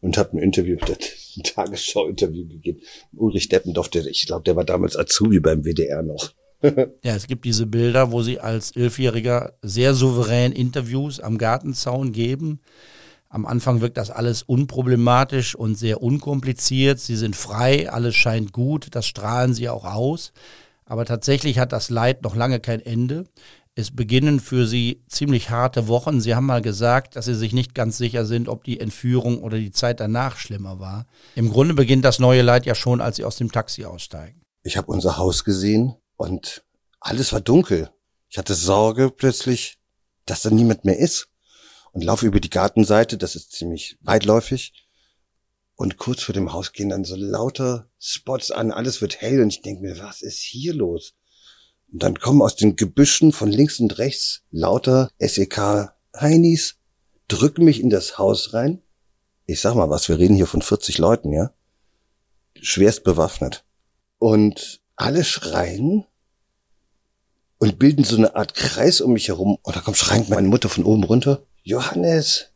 [0.01, 0.77] Und habe ein Interview,
[1.37, 2.81] ein Tagesschau-Interview gegeben.
[3.13, 6.33] Ulrich Deppendorf, der, ich glaube, der war damals Azubi beim WDR noch.
[7.03, 12.59] ja, es gibt diese Bilder, wo sie als Elfjähriger sehr souverän Interviews am Gartenzaun geben.
[13.29, 16.99] Am Anfang wirkt das alles unproblematisch und sehr unkompliziert.
[16.99, 20.31] Sie sind frei, alles scheint gut, das strahlen sie auch aus.
[20.85, 23.25] Aber tatsächlich hat das Leid noch lange kein Ende.
[23.77, 26.21] Es beginnen für sie ziemlich harte Wochen.
[26.21, 29.57] Sie haben mal gesagt, dass sie sich nicht ganz sicher sind, ob die Entführung oder
[29.57, 31.05] die Zeit danach schlimmer war.
[31.35, 34.39] Im Grunde beginnt das neue Leid ja schon, als sie aus dem Taxi aussteigen.
[34.63, 36.63] Ich habe unser Haus gesehen und
[36.99, 37.91] alles war dunkel.
[38.29, 39.77] Ich hatte Sorge plötzlich,
[40.25, 41.29] dass da niemand mehr ist
[41.91, 44.73] und laufe über die Gartenseite, das ist ziemlich weitläufig.
[45.75, 49.49] Und kurz vor dem Haus gehen dann so lauter Spots an, alles wird hell und
[49.49, 51.13] ich denke mir, was ist hier los?
[51.91, 56.77] Und dann kommen aus den Gebüschen von links und rechts lauter SEK Heinis,
[57.27, 58.81] drücken mich in das Haus rein.
[59.45, 61.53] Ich sag mal was, wir reden hier von 40 Leuten, ja?
[62.61, 63.65] Schwerst bewaffnet.
[64.17, 66.05] Und alle schreien
[67.57, 69.57] und bilden so eine Art Kreis um mich herum.
[69.61, 71.43] Und da kommt schreiend meine Mutter von oben runter.
[71.63, 72.51] Johannes,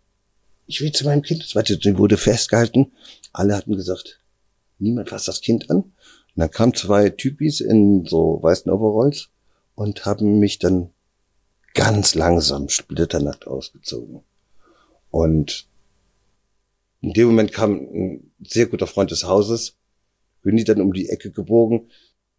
[0.65, 1.43] ich will zu meinem Kind.
[1.43, 2.91] Das wurde festgehalten.
[3.34, 4.19] Alle hatten gesagt,
[4.78, 5.78] niemand fasst das Kind an.
[5.78, 5.93] Und
[6.36, 9.30] dann kamen zwei Typis in so weißen Overalls
[9.75, 10.91] und haben mich dann
[11.73, 14.21] ganz langsam splitternackt ausgezogen.
[15.12, 15.67] Und
[17.02, 19.75] in dem Moment kam ein sehr guter Freund des Hauses,
[20.43, 21.89] bin die dann um die Ecke gebogen,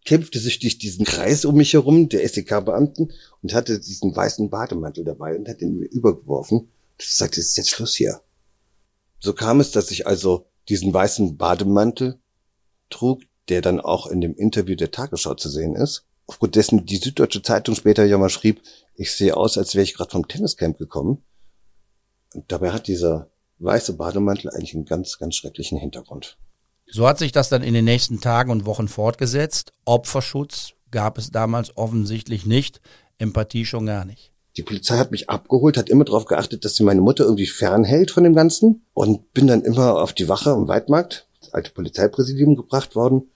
[0.04, 5.04] kämpfte sich durch diesen Kreis um mich herum, der SEK-Beamten, und hatte diesen weißen Bademantel
[5.04, 6.68] dabei und hat ihn mir übergeworfen.
[6.98, 8.20] Ich sagte, es ist jetzt Schluss hier.
[9.18, 12.18] So kam es, dass ich also diesen weißen Bademantel
[12.88, 16.06] trug, der dann auch in dem Interview der Tagesschau zu sehen ist.
[16.26, 18.62] Aufgrund dessen die Süddeutsche Zeitung später ja mal schrieb,
[18.94, 21.24] ich sehe aus, als wäre ich gerade vom Tenniscamp gekommen.
[22.34, 26.38] Und dabei hat dieser weiße Bademantel eigentlich einen ganz, ganz schrecklichen Hintergrund.
[26.92, 29.72] So hat sich das dann in den nächsten Tagen und Wochen fortgesetzt.
[29.84, 32.80] Opferschutz gab es damals offensichtlich nicht,
[33.18, 34.32] Empathie schon gar nicht.
[34.56, 38.10] Die Polizei hat mich abgeholt, hat immer darauf geachtet, dass sie meine Mutter irgendwie fernhält
[38.10, 42.56] von dem Ganzen und bin dann immer auf die Wache im Weidmarkt, das alte Polizeipräsidium
[42.56, 43.30] gebracht worden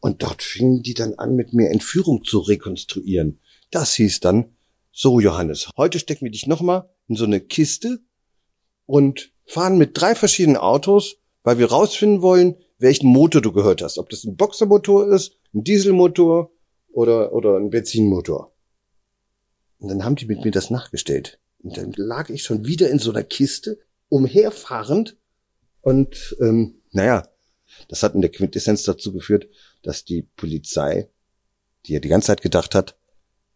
[0.00, 3.40] und dort fingen die dann an, mit mir Entführung zu rekonstruieren.
[3.70, 4.56] Das hieß dann,
[4.92, 8.00] so Johannes, heute stecken wir dich nochmal in so eine Kiste
[8.84, 13.98] und fahren mit drei verschiedenen Autos, weil wir rausfinden wollen, welchen Motor du gehört hast.
[13.98, 16.50] Ob das ein Boxermotor ist, ein Dieselmotor
[16.92, 18.54] oder, oder ein Benzinmotor.
[19.78, 21.40] Und dann haben die mit mir das nachgestellt.
[21.60, 25.16] Und dann lag ich schon wieder in so einer Kiste, umherfahrend.
[25.80, 27.28] Und ähm, naja,
[27.88, 29.48] das hat in der Quintessenz dazu geführt,
[29.82, 31.10] dass die Polizei,
[31.86, 32.96] die ja die ganze Zeit gedacht hat,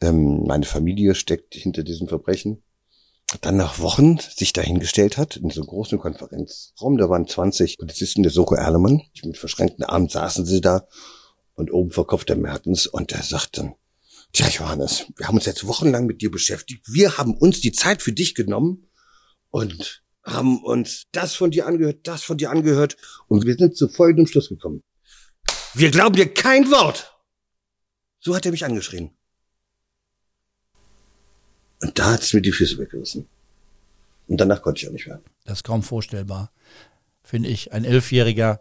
[0.00, 2.62] ähm, meine Familie steckt hinter diesem Verbrechen,
[3.40, 8.22] dann nach Wochen sich dahingestellt hat, in so einem großen Konferenzraum, da waren 20 Polizisten
[8.22, 10.86] der Soko Erlemann, mit verschränkten Armen saßen sie da
[11.54, 13.74] und oben verkauft der Mertens und der sagt dann,
[14.32, 16.86] Tja, Johannes, wir haben uns jetzt wochenlang mit dir beschäftigt.
[16.88, 18.88] Wir haben uns die Zeit für dich genommen
[19.50, 22.96] und haben uns das von dir angehört, das von dir angehört
[23.28, 24.82] und wir sind zu folgendem Schluss gekommen.
[25.74, 27.14] Wir glauben dir kein Wort.
[28.20, 29.16] So hat er mich angeschrien.
[31.82, 33.26] Und da hat's mir die Füße weggerissen.
[34.28, 35.20] Und danach konnte ich auch nicht mehr.
[35.44, 36.50] Das ist kaum vorstellbar,
[37.22, 37.72] finde ich.
[37.72, 38.60] Ein Elfjähriger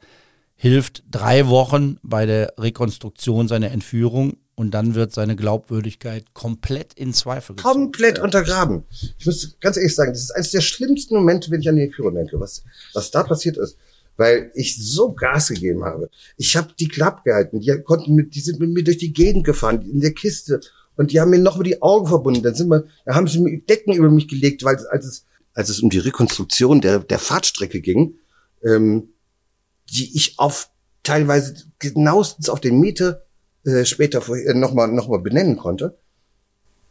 [0.55, 7.13] hilft drei Wochen bei der Rekonstruktion seiner Entführung und dann wird seine Glaubwürdigkeit komplett in
[7.13, 7.73] Zweifel gezogen.
[7.73, 8.83] Komplett untergraben.
[9.17, 11.83] Ich muss ganz ehrlich sagen, das ist eines der schlimmsten Momente, wenn ich an die
[11.83, 13.77] Entführung denke, was, was da passiert ist.
[14.17, 16.09] Weil ich so Gas gegeben habe.
[16.37, 17.59] Ich habe die Klapp gehalten.
[17.61, 20.59] Die konnten mit, die sind mit mir durch die Gegend gefahren, in der Kiste.
[21.01, 22.43] Und die haben mir noch mal die Augen verbunden.
[22.43, 25.69] Dann sind wir, da haben sie mir Decken über mich gelegt, weil als es, als
[25.69, 28.19] es um die Rekonstruktion der, der Fahrtstrecke ging,
[28.63, 29.09] ähm,
[29.89, 30.69] die ich auf
[31.01, 33.23] teilweise genauestens auf den Meter
[33.65, 35.97] äh, später äh, nochmal noch mal benennen konnte,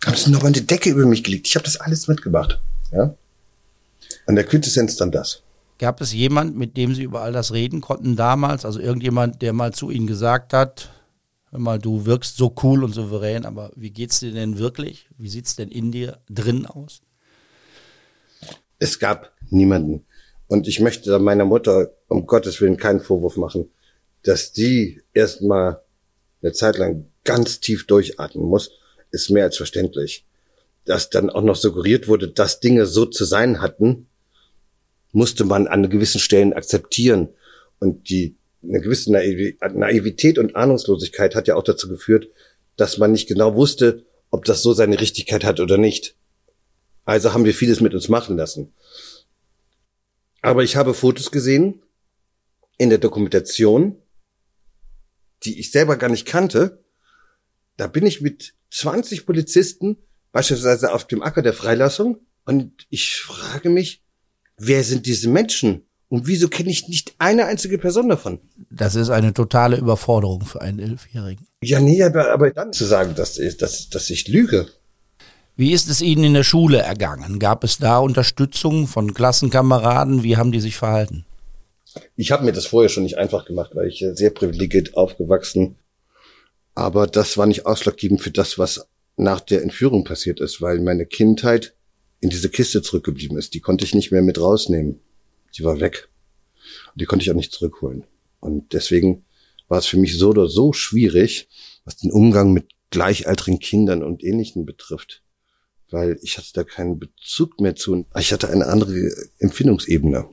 [0.05, 1.47] haben sie nochmal eine Decke über mich gelegt.
[1.47, 2.61] Ich habe das alles mitgemacht.
[2.91, 3.15] Ja?
[4.27, 5.45] An der Quintessenz dann das.
[5.79, 8.65] Gab es jemand, mit dem Sie über all das reden konnten damals?
[8.65, 10.91] Also irgendjemand, der mal zu Ihnen gesagt hat,
[11.51, 15.09] hör mal, du wirkst so cool und souverän, aber wie geht's dir denn wirklich?
[15.19, 17.03] Wie sieht's denn in dir drin aus?
[18.79, 20.05] Es gab niemanden.
[20.49, 23.71] Und ich möchte meiner Mutter um Gottes Willen keinen Vorwurf machen,
[24.23, 25.81] dass die erstmal
[26.43, 28.71] eine Zeit lang ganz tief durchatmen muss,
[29.11, 30.27] ist mehr als verständlich.
[30.85, 34.09] Dass dann auch noch suggeriert wurde, dass Dinge so zu sein hatten,
[35.13, 37.29] musste man an gewissen Stellen akzeptieren.
[37.79, 42.29] Und die, eine gewisse Naivität und Ahnungslosigkeit hat ja auch dazu geführt,
[42.77, 46.17] dass man nicht genau wusste, ob das so seine Richtigkeit hat oder nicht.
[47.05, 48.73] Also haben wir vieles mit uns machen lassen.
[50.43, 51.83] Aber ich habe Fotos gesehen
[52.79, 54.01] in der Dokumentation,
[55.43, 56.85] die ich selber gar nicht kannte.
[57.77, 59.99] Da bin ich mit 20 Polizisten
[60.33, 64.05] beispielsweise auf dem Acker der Freilassung und ich frage mich,
[64.57, 65.87] wer sind diese Menschen?
[66.11, 68.41] Und wieso kenne ich nicht eine einzige Person davon?
[68.69, 71.47] Das ist eine totale Überforderung für einen Elfjährigen.
[71.63, 74.67] Ja, nee, aber, aber dann zu sagen, dass, dass, dass ich lüge.
[75.57, 77.39] Wie ist es Ihnen in der Schule ergangen?
[77.39, 80.25] Gab es da Unterstützung von Klassenkameraden?
[80.25, 81.27] Wie haben die sich verhalten?
[82.17, 85.77] Ich habe mir das vorher schon nicht einfach gemacht, weil ich sehr privilegiert aufgewachsen.
[86.75, 91.07] Aber das war nicht ausschlaggebend für das, was nach der Entführung passiert ist, weil meine
[91.07, 91.75] Kindheit
[92.21, 93.55] in diese Kiste zurückgeblieben ist.
[93.55, 95.01] Die konnte ich nicht mehr mit rausnehmen.
[95.57, 96.09] Die war weg.
[96.93, 98.05] Und die konnte ich auch nicht zurückholen.
[98.41, 99.25] Und deswegen
[99.69, 101.49] war es für mich so oder so schwierig,
[101.85, 105.23] was den Umgang mit gleichaltrigen Kindern und Ähnlichen betrifft.
[105.91, 108.07] Weil ich hatte da keinen Bezug mehr zu.
[108.19, 110.29] Ich hatte eine andere Empfindungsebene.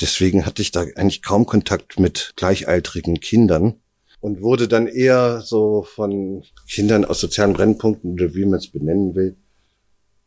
[0.00, 3.80] Deswegen hatte ich da eigentlich kaum Kontakt mit gleichaltrigen Kindern
[4.20, 9.14] und wurde dann eher so von Kindern aus sozialen Brennpunkten oder wie man es benennen
[9.14, 9.36] will.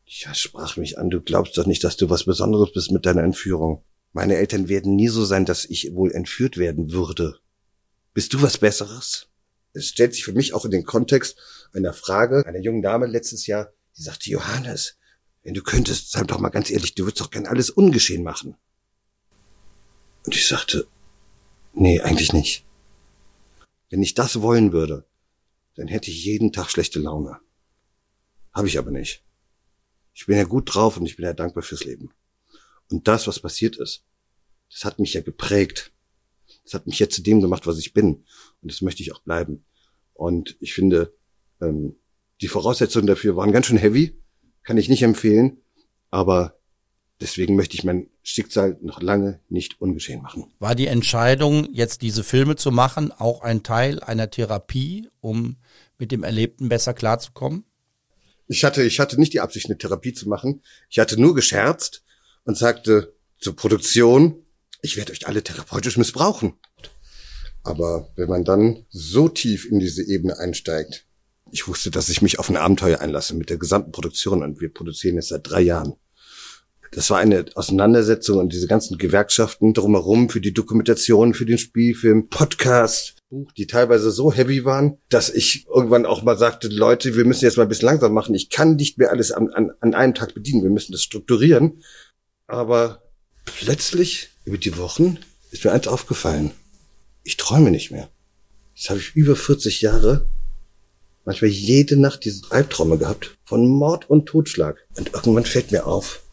[0.05, 3.23] Ja, sprach mich an, du glaubst doch nicht, dass du was Besonderes bist mit deiner
[3.23, 3.83] Entführung.
[4.13, 7.39] Meine Eltern werden nie so sein, dass ich wohl entführt werden würde.
[8.13, 9.27] Bist du was Besseres?
[9.73, 11.37] Es stellt sich für mich auch in den Kontext
[11.73, 14.97] einer Frage einer jungen Dame letztes Jahr, die sagte, Johannes,
[15.41, 18.55] wenn du könntest, sag doch mal ganz ehrlich, du würdest doch gern alles ungeschehen machen.
[20.25, 20.87] Und ich sagte,
[21.73, 22.65] nee, eigentlich nicht.
[23.89, 25.05] Wenn ich das wollen würde,
[25.75, 27.39] dann hätte ich jeden Tag schlechte Laune.
[28.53, 29.23] Habe ich aber nicht.
[30.13, 32.11] Ich bin ja gut drauf und ich bin ja dankbar fürs Leben.
[32.91, 34.03] Und das, was passiert ist,
[34.71, 35.91] das hat mich ja geprägt.
[36.63, 38.25] Das hat mich jetzt zu dem gemacht, was ich bin.
[38.61, 39.65] Und das möchte ich auch bleiben.
[40.13, 41.13] Und ich finde,
[41.61, 41.95] ähm,
[42.41, 44.19] die Voraussetzungen dafür waren ganz schön heavy.
[44.63, 45.61] Kann ich nicht empfehlen.
[46.09, 46.59] Aber
[47.21, 50.51] deswegen möchte ich mein Schicksal noch lange nicht ungeschehen machen.
[50.59, 55.57] War die Entscheidung, jetzt diese Filme zu machen, auch ein Teil einer Therapie, um
[55.97, 57.65] mit dem Erlebten besser klarzukommen?
[58.47, 60.61] Ich hatte, ich hatte nicht die Absicht, eine Therapie zu machen.
[60.89, 62.03] Ich hatte nur gescherzt,
[62.45, 64.43] und sagte zur Produktion,
[64.81, 66.53] ich werde euch alle therapeutisch missbrauchen.
[67.63, 71.05] Aber wenn man dann so tief in diese Ebene einsteigt,
[71.51, 74.73] ich wusste, dass ich mich auf ein Abenteuer einlasse mit der gesamten Produktion und wir
[74.73, 75.93] produzieren jetzt seit drei Jahren.
[76.91, 82.29] Das war eine Auseinandersetzung und diese ganzen Gewerkschaften drumherum für die Dokumentation, für den Spielfilm,
[82.29, 87.25] Podcast, Buch, die teilweise so heavy waren, dass ich irgendwann auch mal sagte, Leute, wir
[87.25, 88.35] müssen jetzt mal ein bisschen langsam machen.
[88.35, 90.61] Ich kann nicht mehr alles an, an, an einem Tag bedienen.
[90.61, 91.81] Wir müssen das strukturieren.
[92.47, 93.01] Aber
[93.45, 95.17] plötzlich, über die Wochen,
[95.51, 96.51] ist mir eins aufgefallen.
[97.23, 98.09] Ich träume nicht mehr.
[98.75, 100.27] Jetzt habe ich über 40 Jahre
[101.25, 104.77] manchmal jede Nacht diese Albträume gehabt von Mord und Totschlag.
[104.97, 106.23] Und irgendwann fällt mir auf,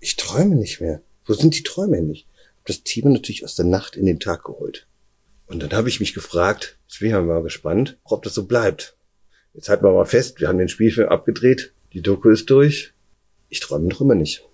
[0.00, 1.02] ich träume nicht mehr.
[1.24, 2.14] Wo sind die Träume habe
[2.64, 4.86] das Thema natürlich aus der Nacht in den Tag geholt.
[5.46, 8.96] Und dann habe ich mich gefragt, jetzt bin ich mal gespannt, ob das so bleibt.
[9.54, 12.92] Jetzt halten wir mal fest, wir haben den Spielfilm abgedreht, die Doku ist durch.
[13.48, 14.47] Ich träume noch immer nicht.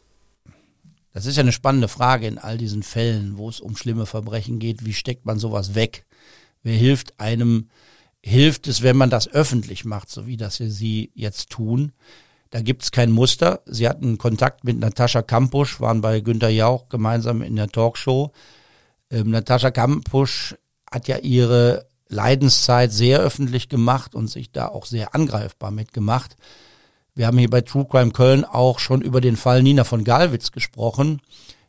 [1.15, 4.59] Das ist ja eine spannende Frage in all diesen Fällen, wo es um schlimme Verbrechen
[4.59, 4.85] geht.
[4.85, 6.05] Wie steckt man sowas weg?
[6.65, 7.71] Wer hilft einem?
[8.21, 11.93] Hilft es, wenn man das öffentlich macht, so wie das Sie jetzt tun?
[12.51, 13.63] Da gibt es kein Muster.
[13.67, 18.33] Sie hatten Kontakt mit Natascha Kampusch, waren bei Günter Jauch gemeinsam in der Talkshow.
[19.11, 20.57] Ähm, Natascha Kampusch
[20.91, 26.37] hat ja ihre Leidenszeit sehr öffentlich gemacht und sich da auch sehr angreifbar mitgemacht.
[27.17, 30.51] Wir haben hier bei True Crime Köln auch schon über den Fall Nina von Galwitz
[30.51, 31.21] gesprochen.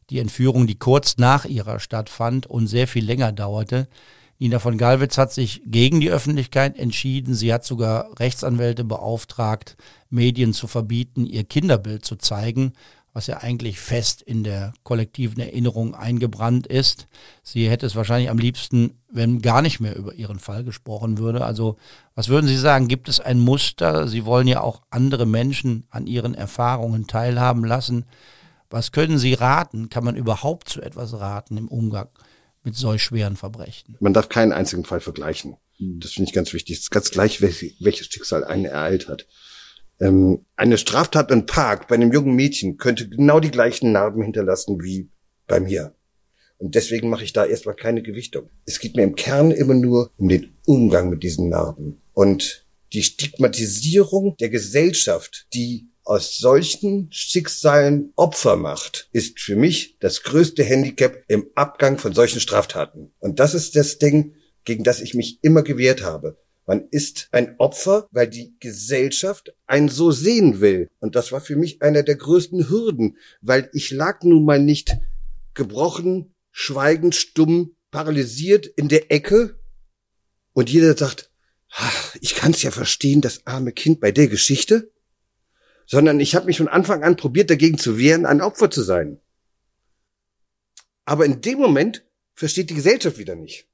[0.10, 3.88] Die Entführung, die kurz nach ihrer stattfand und sehr viel länger dauerte.
[4.40, 7.36] Nina von Galwitz hat sich gegen die Öffentlichkeit entschieden.
[7.36, 9.78] Sie hat sogar Rechtsanwälte beauftragt,
[10.10, 12.74] Medien zu verbieten, ihr Kinderbild zu zeigen
[13.16, 17.07] was ja eigentlich fest in der kollektiven Erinnerung eingebrannt ist.
[17.43, 21.45] Sie hätte es wahrscheinlich am liebsten, wenn gar nicht mehr über ihren Fall gesprochen würde.
[21.45, 21.78] Also
[22.13, 22.89] was würden Sie sagen?
[22.89, 24.09] Gibt es ein Muster?
[24.09, 28.03] Sie wollen ja auch andere Menschen an ihren Erfahrungen teilhaben lassen.
[28.70, 29.88] Was können Sie raten?
[29.88, 32.09] Kann man überhaupt zu etwas raten im Umgang
[32.63, 33.95] mit solch schweren Verbrechen?
[34.01, 35.55] Man darf keinen einzigen Fall vergleichen.
[35.80, 36.76] Das finde ich ganz wichtig.
[36.76, 39.26] Es ist ganz gleich, welches Schicksal einen ereilt hat.
[40.00, 44.84] Ähm, eine Straftat im Park bei einem jungen Mädchen könnte genau die gleichen Narben hinterlassen
[44.84, 45.10] wie
[45.48, 45.96] bei mir.
[46.58, 48.50] Und deswegen mache ich da erstmal keine Gewichtung.
[48.66, 53.04] Es geht mir im Kern immer nur um den Umgang mit diesen Narben und die
[53.04, 61.24] Stigmatisierung der Gesellschaft, die aus solchen Schicksalen Opfer macht, ist für mich das größte Handicap
[61.28, 63.12] im Abgang von solchen Straftaten.
[63.20, 66.38] Und das ist das Ding, gegen das ich mich immer gewehrt habe.
[66.66, 70.89] Man ist ein Opfer, weil die Gesellschaft einen so sehen will.
[70.99, 74.97] Und das war für mich einer der größten Hürden, weil ich lag nun mal nicht
[75.53, 79.59] gebrochen, schweigend, stumm, paralysiert in der Ecke.
[80.53, 81.32] Und jeder sagt,
[82.20, 84.91] ich kann es ja verstehen, das arme Kind bei der Geschichte.
[85.86, 89.20] Sondern ich habe mich von Anfang an probiert, dagegen zu wehren, ein Opfer zu sein.
[91.03, 92.03] Aber in dem Moment
[92.34, 93.68] versteht die Gesellschaft wieder nicht.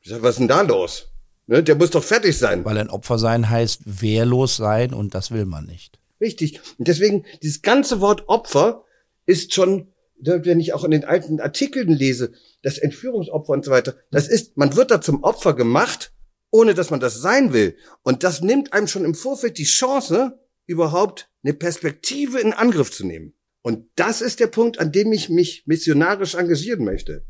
[0.00, 1.12] Ich sag, was ist denn da los?
[1.46, 2.64] Ne, der muss doch fertig sein.
[2.64, 6.00] Weil ein Opfer sein heißt wehrlos sein und das will man nicht.
[6.20, 6.60] Richtig.
[6.78, 8.84] Und deswegen, dieses ganze Wort Opfer
[9.26, 12.32] ist schon, wenn ich auch in den alten Artikeln lese,
[12.62, 16.12] das Entführungsopfer und so weiter, das ist, man wird da zum Opfer gemacht,
[16.50, 17.76] ohne dass man das sein will.
[18.02, 23.06] Und das nimmt einem schon im Vorfeld die Chance, überhaupt eine Perspektive in Angriff zu
[23.06, 23.34] nehmen.
[23.62, 27.24] Und das ist der Punkt, an dem ich mich missionarisch engagieren möchte.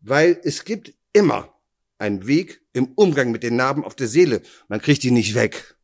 [0.00, 1.53] Weil es gibt immer
[1.98, 4.42] einen Weg im Umgang mit den Narben auf der Seele.
[4.68, 5.76] Man kriegt die nicht weg.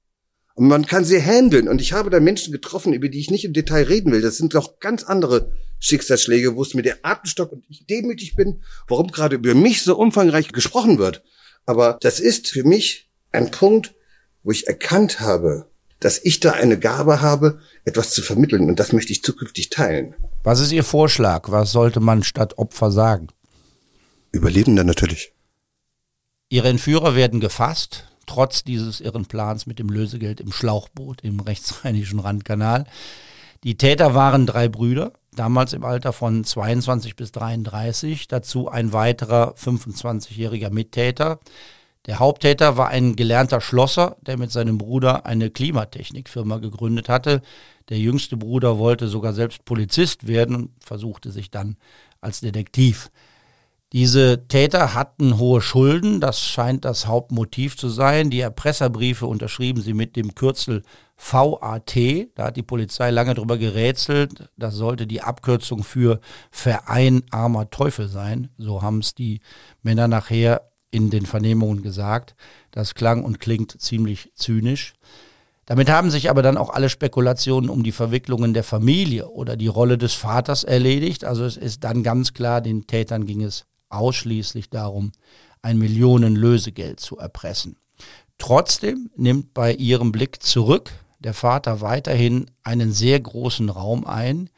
[0.54, 1.68] Und man kann sie handeln.
[1.68, 4.20] Und ich habe da Menschen getroffen, über die ich nicht im Detail reden will.
[4.20, 8.62] Das sind doch ganz andere Schicksalsschläge, wo es mir der Atemstock und ich demütig bin,
[8.86, 11.22] warum gerade über mich so umfangreich gesprochen wird.
[11.64, 13.94] Aber das ist für mich ein Punkt,
[14.42, 18.68] wo ich erkannt habe, dass ich da eine Gabe habe, etwas zu vermitteln.
[18.68, 20.14] Und das möchte ich zukünftig teilen.
[20.42, 21.50] Was ist Ihr Vorschlag?
[21.50, 23.28] Was sollte man statt Opfer sagen?
[24.32, 25.32] Überlebender natürlich.
[26.52, 32.18] Ihre Entführer werden gefasst, trotz dieses irren Plans mit dem Lösegeld im Schlauchboot im rechtsrheinischen
[32.18, 32.86] Randkanal.
[33.62, 39.54] Die Täter waren drei Brüder, damals im Alter von 22 bis 33, dazu ein weiterer
[39.54, 41.38] 25-jähriger Mittäter.
[42.06, 47.42] Der Haupttäter war ein gelernter Schlosser, der mit seinem Bruder eine Klimatechnikfirma gegründet hatte.
[47.90, 51.76] Der jüngste Bruder wollte sogar selbst Polizist werden und versuchte sich dann
[52.20, 53.08] als Detektiv.
[53.92, 58.30] Diese Täter hatten hohe Schulden, das scheint das Hauptmotiv zu sein.
[58.30, 60.84] Die Erpresserbriefe unterschrieben sie mit dem Kürzel
[61.16, 61.96] VAT.
[62.36, 64.48] Da hat die Polizei lange drüber gerätselt.
[64.56, 66.20] Das sollte die Abkürzung für
[66.52, 68.50] Verein armer Teufel sein.
[68.58, 69.40] So haben es die
[69.82, 72.36] Männer nachher in den Vernehmungen gesagt.
[72.70, 74.94] Das klang und klingt ziemlich zynisch.
[75.66, 79.68] Damit haben sich aber dann auch alle Spekulationen um die Verwicklungen der Familie oder die
[79.68, 81.24] Rolle des Vaters erledigt.
[81.24, 85.12] Also es ist dann ganz klar, den Tätern ging es ausschließlich darum,
[85.62, 87.76] ein Millionenlösegeld zu erpressen.
[88.38, 94.48] Trotzdem nimmt bei ihrem Blick zurück der Vater weiterhin einen sehr großen Raum ein.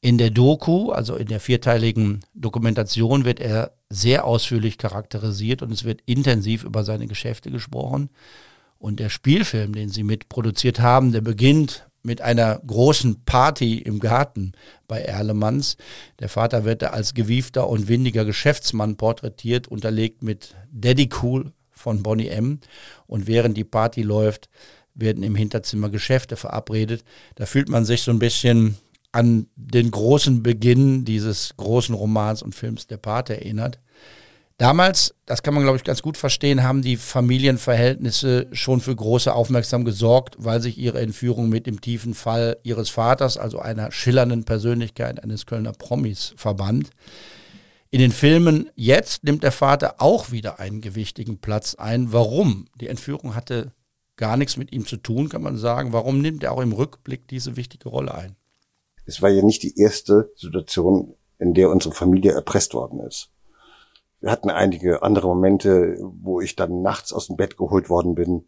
[0.00, 5.84] In der Doku, also in der vierteiligen Dokumentation, wird er sehr ausführlich charakterisiert und es
[5.84, 8.10] wird intensiv über seine Geschäfte gesprochen.
[8.78, 14.52] Und der Spielfilm, den sie mitproduziert haben, der beginnt mit einer großen Party im Garten
[14.86, 15.76] bei Erlemanns.
[16.20, 22.02] Der Vater wird da als gewiefter und windiger Geschäftsmann porträtiert, unterlegt mit Daddy Cool von
[22.02, 22.60] Bonnie M.
[23.06, 24.48] Und während die Party läuft,
[24.94, 27.04] werden im Hinterzimmer Geschäfte verabredet.
[27.34, 28.76] Da fühlt man sich so ein bisschen
[29.10, 33.78] an den großen Beginn dieses großen Romans und Films Der Pate erinnert.
[34.56, 39.34] Damals, das kann man glaube ich ganz gut verstehen, haben die Familienverhältnisse schon für große
[39.34, 44.44] Aufmerksamkeit gesorgt, weil sich ihre Entführung mit dem tiefen Fall ihres Vaters, also einer schillernden
[44.44, 46.90] Persönlichkeit eines Kölner Promis, verband.
[47.90, 52.12] In den Filmen jetzt nimmt der Vater auch wieder einen gewichtigen Platz ein.
[52.12, 52.66] Warum?
[52.80, 53.72] Die Entführung hatte
[54.16, 55.92] gar nichts mit ihm zu tun, kann man sagen.
[55.92, 58.36] Warum nimmt er auch im Rückblick diese wichtige Rolle ein?
[59.04, 63.30] Es war ja nicht die erste Situation, in der unsere Familie erpresst worden ist.
[64.24, 68.46] Wir hatten einige andere Momente, wo ich dann nachts aus dem Bett geholt worden bin,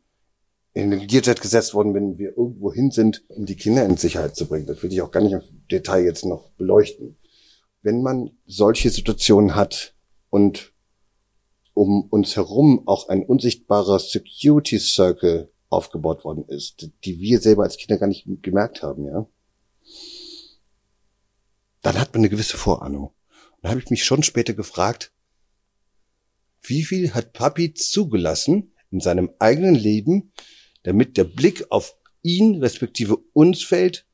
[0.73, 4.37] in den Learjet gesetzt worden bin, wir irgendwo hin sind, um die Kinder in Sicherheit
[4.37, 4.65] zu bringen.
[4.65, 7.19] Das will ich auch gar nicht im Detail jetzt noch beleuchten.
[7.83, 9.95] Wenn man solche Situationen hat
[10.31, 10.73] und
[11.75, 17.77] um uns herum auch ein unsichtbarer Security Circle aufgebaut worden ist, die wir selber als
[17.77, 19.27] Kinder gar nicht gemerkt haben, ja,
[21.83, 23.09] dann hat man eine gewisse Vorahnung.
[23.09, 25.13] Und da habe ich mich schon später gefragt,
[26.69, 30.33] wie viel hat Papi zugelassen in seinem eigenen Leben,
[30.83, 34.07] damit der Blick auf ihn respektive uns fällt,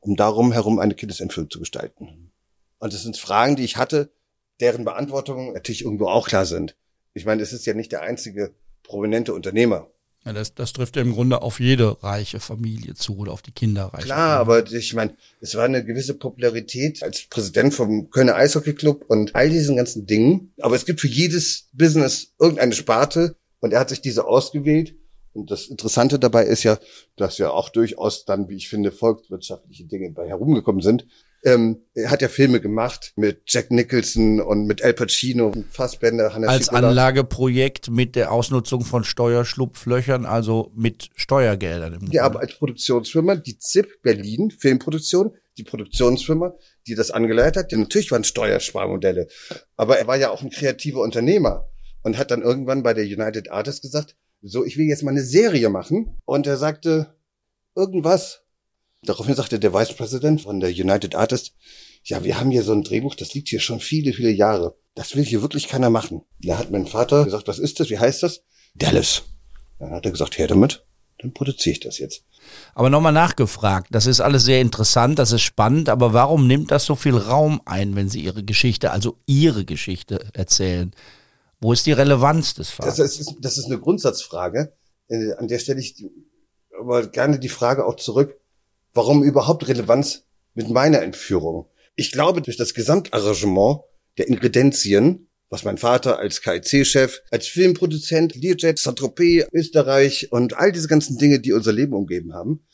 [0.00, 2.30] um darum herum eine Kindesentführung zu gestalten.
[2.78, 4.12] Und das sind Fragen, die ich hatte,
[4.60, 6.76] deren Beantwortungen natürlich irgendwo auch klar sind.
[7.14, 9.90] Ich meine, es ist ja nicht der einzige prominente Unternehmer
[10.24, 13.52] Ja, das, das trifft ja im Grunde auf jede reiche Familie zu oder auf die
[13.52, 14.62] kinderreiche Klar, Familie.
[14.62, 19.48] aber ich meine, es war eine gewisse Popularität als Präsident vom Kölner Eishockey-Club und all
[19.48, 20.52] diesen ganzen Dingen.
[20.60, 24.94] Aber es gibt für jedes Business irgendeine Sparte und er hat sich diese ausgewählt.
[25.32, 26.78] Und das Interessante dabei ist ja,
[27.16, 31.06] dass ja auch durchaus dann, wie ich finde, volkswirtschaftliche Dinge bei herumgekommen sind.
[31.44, 36.48] Ähm, er hat ja Filme gemacht mit Jack Nicholson und mit Al Pacino, Fassbender, Hannes
[36.48, 36.88] Als Schickola.
[36.88, 41.92] Anlageprojekt mit der Ausnutzung von Steuerschlupflöchern, also mit Steuergeldern.
[41.94, 42.22] Im Ja, Grunde.
[42.22, 46.54] aber als Produktionsfirma, die ZIP Berlin, Filmproduktion, die Produktionsfirma,
[46.86, 49.28] die das angeleitet hat, ja, natürlich waren Steuersparmodelle.
[49.76, 51.68] Aber er war ja auch ein kreativer Unternehmer
[52.02, 55.22] und hat dann irgendwann bei der United Artists gesagt, so, ich will jetzt mal eine
[55.22, 56.16] Serie machen.
[56.24, 57.14] Und er sagte,
[57.74, 58.42] irgendwas.
[59.02, 61.52] Daraufhin sagte der Vice President von der United Artists,
[62.04, 64.76] ja, wir haben hier so ein Drehbuch, das liegt hier schon viele, viele Jahre.
[64.94, 66.22] Das will hier wirklich keiner machen.
[66.40, 67.90] Da hat mein Vater gesagt, was ist das?
[67.90, 68.42] Wie heißt das?
[68.74, 69.22] Dallas.
[69.78, 70.84] Dann hat er gesagt, her damit.
[71.20, 72.22] Dann produziere ich das jetzt.
[72.74, 76.84] Aber nochmal nachgefragt, das ist alles sehr interessant, das ist spannend, aber warum nimmt das
[76.84, 80.92] so viel Raum ein, wenn Sie Ihre Geschichte, also Ihre Geschichte erzählen?
[81.60, 82.98] Wo ist die Relevanz des Das Vaters?
[83.00, 84.72] ist, das ist eine Grundsatzfrage.
[85.08, 85.96] Äh, An der stelle ich
[86.78, 88.37] aber gerne die Frage auch zurück,
[88.98, 90.24] warum überhaupt Relevanz
[90.54, 91.66] mit meiner Entführung?
[91.94, 93.82] Ich glaube, durch das Gesamtarrangement
[94.18, 100.88] der Ingredienzien, was mein Vater als KIC-Chef, als Filmproduzent, Learjet, Saint-Tropez, Österreich und all diese
[100.88, 102.66] ganzen Dinge, die unser Leben umgeben haben.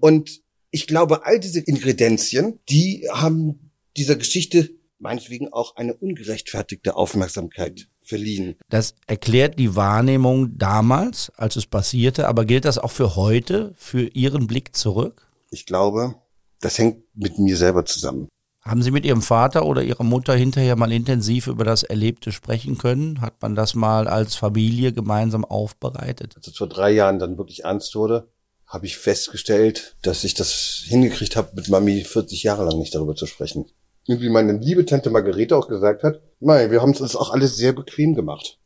[0.00, 0.40] Und
[0.72, 8.56] ich glaube, all diese Ingredienzien, die haben dieser Geschichte meinetwegen auch eine ungerechtfertigte Aufmerksamkeit verliehen.
[8.68, 14.08] Das erklärt die Wahrnehmung damals, als es passierte, aber gilt das auch für heute, für
[14.08, 15.27] Ihren Blick zurück?
[15.50, 16.14] Ich glaube,
[16.60, 18.28] das hängt mit mir selber zusammen.
[18.62, 22.76] Haben Sie mit Ihrem Vater oder Ihrer Mutter hinterher mal intensiv über das Erlebte sprechen
[22.76, 23.20] können?
[23.20, 26.34] Hat man das mal als Familie gemeinsam aufbereitet?
[26.36, 28.28] Als es vor drei Jahren dann wirklich ernst wurde,
[28.66, 33.14] habe ich festgestellt, dass ich das hingekriegt habe, mit Mami 40 Jahre lang nicht darüber
[33.14, 33.64] zu sprechen.
[34.06, 37.30] Und wie meine liebe Tante Margarete auch gesagt hat, nein, wir haben es uns auch
[37.30, 38.58] alles sehr bequem gemacht.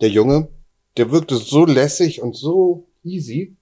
[0.00, 0.48] Der Junge,
[0.96, 3.56] der wirkte so lässig und so easy.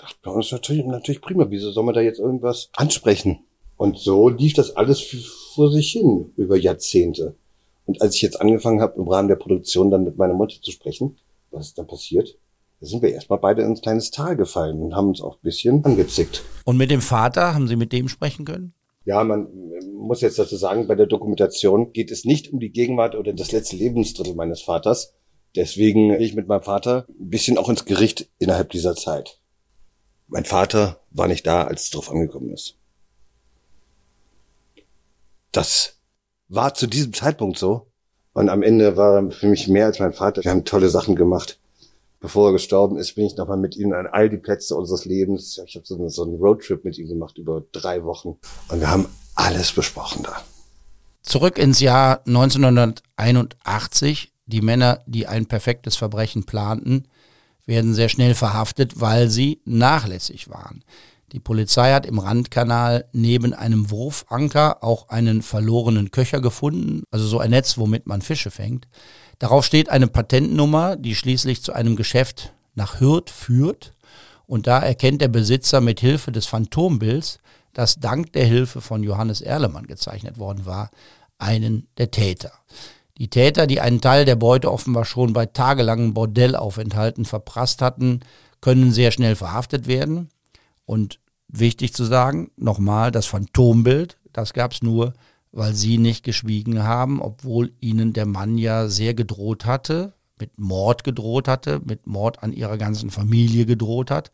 [0.00, 3.40] Dachte bei uns natürlich, natürlich prima, wieso soll man da jetzt irgendwas ansprechen?
[3.76, 5.02] Und so lief das alles
[5.54, 7.34] vor sich hin über Jahrzehnte.
[7.84, 10.70] Und als ich jetzt angefangen habe, im Rahmen der Produktion dann mit meiner Mutter zu
[10.70, 11.18] sprechen,
[11.50, 12.38] was ist dann passiert?
[12.80, 15.84] Da sind wir erstmal beide ins kleines Tal gefallen und haben uns auch ein bisschen
[15.84, 16.42] angezickt.
[16.64, 18.72] Und mit dem Vater, haben Sie mit dem sprechen können?
[19.04, 19.48] Ja, man
[19.92, 23.52] muss jetzt dazu sagen, bei der Dokumentation geht es nicht um die Gegenwart oder das
[23.52, 25.14] letzte Lebensdrittel meines Vaters.
[25.56, 29.39] Deswegen gehe ich mit meinem Vater ein bisschen auch ins Gericht innerhalb dieser Zeit.
[30.30, 32.76] Mein Vater war nicht da, als es drauf angekommen ist.
[35.52, 35.96] Das
[36.48, 37.88] war zu diesem Zeitpunkt so.
[38.32, 40.44] Und am Ende war er für mich mehr als mein Vater.
[40.44, 41.58] Wir haben tolle Sachen gemacht.
[42.20, 45.60] Bevor er gestorben ist, bin ich nochmal mit ihm an all die Plätze unseres Lebens.
[45.66, 48.38] Ich habe so, so einen Roadtrip mit ihm gemacht über drei Wochen.
[48.68, 50.36] Und wir haben alles besprochen da.
[51.22, 54.32] Zurück ins Jahr 1981.
[54.46, 57.08] Die Männer, die ein perfektes Verbrechen planten,
[57.66, 60.84] werden sehr schnell verhaftet, weil sie nachlässig waren.
[61.32, 67.38] Die Polizei hat im Randkanal neben einem Wurfanker auch einen verlorenen Köcher gefunden, also so
[67.38, 68.88] ein Netz, womit man Fische fängt.
[69.38, 73.92] Darauf steht eine Patentnummer, die schließlich zu einem Geschäft nach Hürth führt.
[74.46, 77.38] Und da erkennt der Besitzer mit Hilfe des Phantombilds,
[77.72, 80.90] das dank der Hilfe von Johannes Erlemann gezeichnet worden war,
[81.38, 82.52] einen der Täter.
[83.20, 88.20] Die Täter, die einen Teil der Beute offenbar schon bei tagelangen Bordellaufenthalten verprasst hatten,
[88.62, 90.30] können sehr schnell verhaftet werden.
[90.86, 95.12] Und wichtig zu sagen, nochmal, das Phantombild, das gab es nur,
[95.52, 101.04] weil sie nicht geschwiegen haben, obwohl ihnen der Mann ja sehr gedroht hatte, mit Mord
[101.04, 104.30] gedroht hatte, mit Mord an ihrer ganzen Familie gedroht hat.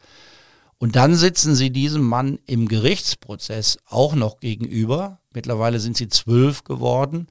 [0.79, 5.19] Und dann sitzen sie diesem Mann im Gerichtsprozess auch noch gegenüber.
[5.35, 7.27] Mittlerweile sind sie zwölf geworden.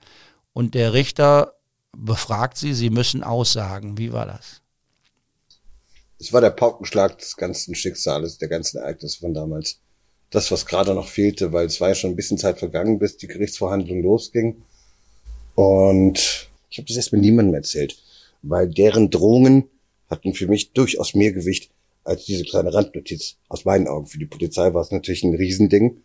[0.55, 1.53] Und der Richter
[1.91, 3.97] befragt sie, sie müssen aussagen.
[3.97, 4.61] Wie war das?
[6.17, 9.79] Es war der Paukenschlag des ganzen Schicksales, der ganzen Ereignisse von damals.
[10.29, 13.17] Das, was gerade noch fehlte, weil es war ja schon ein bisschen Zeit vergangen, bis
[13.17, 14.63] die Gerichtsverhandlung losging.
[15.55, 18.01] Und ich habe das erstmal niemandem erzählt,
[18.41, 19.65] weil deren Drohungen
[20.09, 21.69] hatten für mich durchaus mehr Gewicht
[22.05, 23.35] als diese kleine Randnotiz.
[23.49, 24.07] Aus meinen Augen.
[24.07, 26.01] Für die Polizei war es natürlich ein Riesending,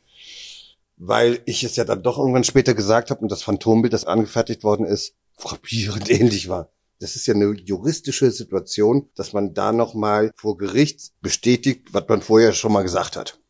[1.03, 4.62] weil ich es ja dann doch irgendwann später gesagt habe und das Phantombild, das angefertigt
[4.62, 6.70] worden ist, frappierend ähnlich war.
[6.98, 12.20] Das ist ja eine juristische Situation, dass man da nochmal vor Gericht bestätigt, was man
[12.20, 13.40] vorher schon mal gesagt hat.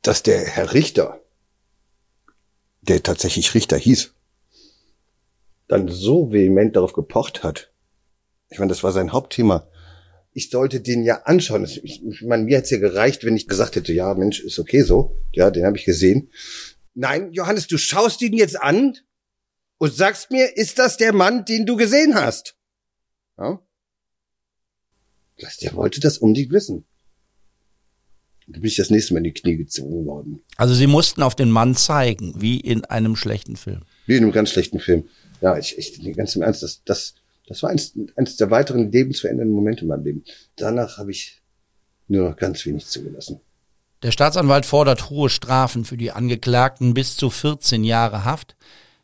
[0.00, 1.20] Dass der Herr Richter,
[2.80, 4.14] der tatsächlich Richter hieß,
[5.66, 7.70] dann so vehement darauf gepocht hat.
[8.48, 9.68] Ich meine, das war sein Hauptthema.
[10.38, 11.64] Ich sollte den ja anschauen.
[11.64, 14.60] Ich, ich meine, mir hätte es ja gereicht, wenn ich gesagt hätte, ja, Mensch, ist
[14.60, 15.20] okay so.
[15.32, 16.30] Ja, den habe ich gesehen.
[16.94, 18.96] Nein, Johannes, du schaust ihn jetzt an
[19.78, 22.56] und sagst mir, ist das der Mann, den du gesehen hast?
[23.36, 23.60] Ja?
[25.60, 26.84] Der wollte das unbedingt wissen.
[28.46, 30.44] Da bin ich das nächste Mal in die Knie gezogen worden.
[30.56, 33.82] Also sie mussten auf den Mann zeigen, wie in einem schlechten Film.
[34.06, 35.08] Wie in einem ganz schlechten Film.
[35.40, 37.14] Ja, ich, ich ganz im Ernst, das, das,
[37.48, 40.24] das war eins, eins der weiteren lebensverändernden Momente in meinem Leben.
[40.56, 41.40] Danach habe ich
[42.06, 43.40] nur noch ganz wenig zugelassen.
[44.02, 48.56] Der Staatsanwalt fordert hohe Strafen für die Angeklagten bis zu 14 Jahre Haft.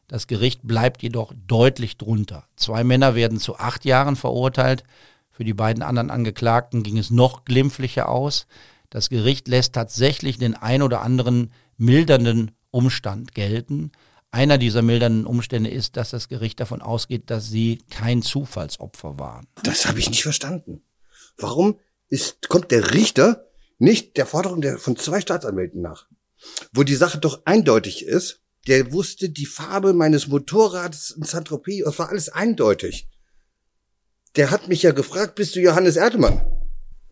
[0.07, 2.47] Das Gericht bleibt jedoch deutlich drunter.
[2.57, 4.85] Zwei Männer werden zu acht Jahren verurteilt.
[5.31, 8.47] Für die beiden anderen Angeklagten ging es noch glimpflicher aus.
[8.91, 13.91] Das Gericht lässt tatsächlich den ein oder anderen mildernden Umstand gelten.
[14.35, 19.47] Einer dieser mildernden Umstände ist, dass das Gericht davon ausgeht, dass sie kein Zufallsopfer waren.
[19.63, 20.83] Das habe ich nicht verstanden.
[21.39, 21.79] Warum
[22.09, 23.47] ist, kommt der Richter
[23.79, 26.09] nicht der Forderung der, von zwei Staatsanwälten nach?
[26.73, 32.01] Wo die Sache doch eindeutig ist, der wusste die Farbe meines Motorrads in Saint-Tropez, das
[32.01, 33.09] war alles eindeutig.
[34.35, 36.45] Der hat mich ja gefragt, bist du Johannes Erdemann?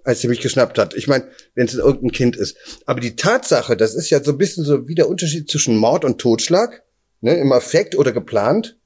[0.02, 0.94] als er mich geschnappt hat.
[0.94, 2.56] Ich meine, wenn es irgendein Kind ist.
[2.86, 6.04] Aber die Tatsache, das ist ja so ein bisschen so wie der Unterschied zwischen Mord
[6.04, 6.82] und Totschlag,
[7.22, 8.78] ne, im Affekt oder geplant.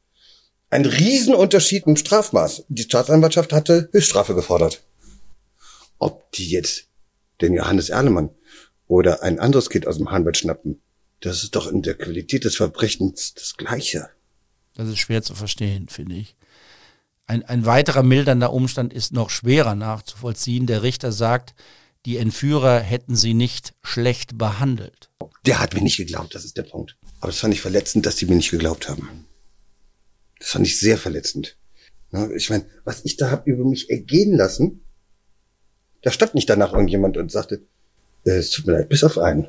[0.70, 2.64] Ein Riesenunterschied im Strafmaß.
[2.68, 4.84] Die Staatsanwaltschaft hatte Höchststrafe gefordert.
[5.98, 6.86] Ob die jetzt
[7.40, 8.30] den Johannes Erlemann
[8.86, 10.80] oder ein anderes Kind aus dem Hahnwald schnappen,
[11.20, 14.10] das ist doch in der Qualität des Verbrechens das Gleiche.
[14.74, 16.36] Das ist schwer zu verstehen, finde ich.
[17.26, 20.66] Ein, ein weiterer mildernder Umstand ist noch schwerer nachzuvollziehen.
[20.66, 21.54] Der Richter sagt,
[22.04, 25.10] die Entführer hätten sie nicht schlecht behandelt.
[25.44, 26.96] Der hat mir nicht geglaubt, das ist der Punkt.
[27.20, 29.26] Aber das fand ich verletzend, dass die mir nicht geglaubt haben.
[30.38, 31.56] Das fand ich sehr verletzend.
[32.36, 34.82] Ich meine, was ich da hab über mich ergehen lassen,
[36.02, 37.62] da stand nicht danach irgendjemand und sagte,
[38.24, 39.48] äh, es tut mir leid, bis auf einen.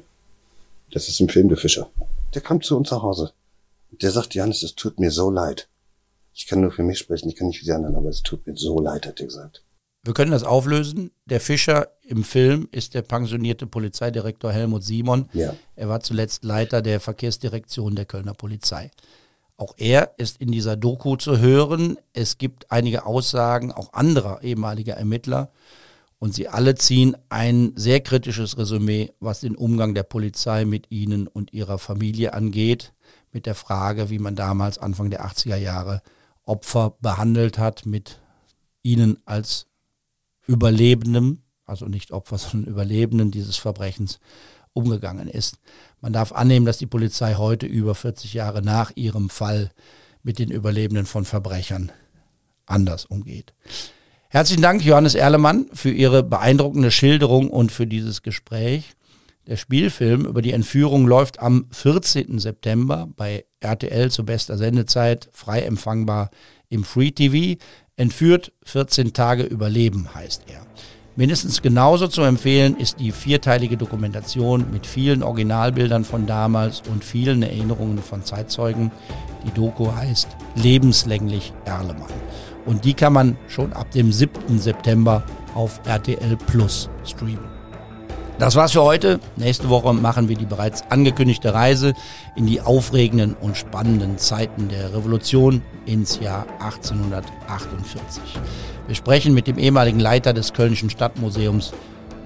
[0.91, 1.91] Das ist im Film der Fischer.
[2.33, 3.33] Der kam zu uns nach Hause.
[3.91, 5.69] Der sagte, Janis, es tut mir so leid.
[6.33, 8.45] Ich kann nur für mich sprechen, ich kann nicht für die anderen, aber es tut
[8.47, 9.63] mir so leid, hat er gesagt.
[10.07, 11.11] Wir können das auflösen.
[11.25, 15.27] Der Fischer im Film ist der pensionierte Polizeidirektor Helmut Simon.
[15.33, 15.53] Ja.
[15.75, 18.89] Er war zuletzt Leiter der Verkehrsdirektion der Kölner Polizei.
[19.57, 21.97] Auch er ist in dieser Doku zu hören.
[22.13, 25.51] Es gibt einige Aussagen auch anderer ehemaliger Ermittler.
[26.19, 31.27] Und sie alle ziehen ein sehr kritisches Resümee, was den Umgang der Polizei mit ihnen
[31.27, 32.93] und ihrer Familie angeht,
[33.33, 36.01] mit der Frage, wie man damals Anfang der 80er Jahre
[36.45, 38.19] Opfer behandelt hat, mit
[38.83, 39.67] ihnen als
[40.47, 44.19] Überlebenden, also nicht Opfer, sondern Überlebenden dieses Verbrechens
[44.73, 45.59] umgegangen ist.
[46.01, 49.71] Man darf annehmen, dass die Polizei heute über 40 Jahre nach ihrem Fall
[50.23, 51.91] mit den Überlebenden von Verbrechern
[52.65, 53.53] anders umgeht.
[54.29, 58.93] Herzlichen Dank, Johannes Erlemann, für Ihre beeindruckende Schilderung und für dieses Gespräch.
[59.47, 62.37] Der Spielfilm über die Entführung läuft am 14.
[62.37, 66.29] September bei RTL zu bester Sendezeit, frei empfangbar
[66.67, 67.57] im Free TV.
[67.99, 70.61] Entführt 14 Tage Überleben heißt er.
[71.15, 77.41] Mindestens genauso zu empfehlen ist die vierteilige Dokumentation mit vielen Originalbildern von damals und vielen
[77.41, 78.91] Erinnerungen von Zeitzeugen.
[79.47, 82.13] Die Doku heißt Lebenslänglich Erlemann.
[82.67, 84.59] Und die kann man schon ab dem 7.
[84.59, 85.23] September
[85.55, 87.56] auf RTL Plus streamen.
[88.39, 89.19] Das war's für heute.
[89.35, 91.95] Nächste Woche machen wir die bereits angekündigte Reise
[92.35, 98.21] in die aufregenden und spannenden Zeiten der Revolution ins Jahr 1848.
[98.85, 101.73] Wir sprechen mit dem ehemaligen Leiter des Kölnischen Stadtmuseums,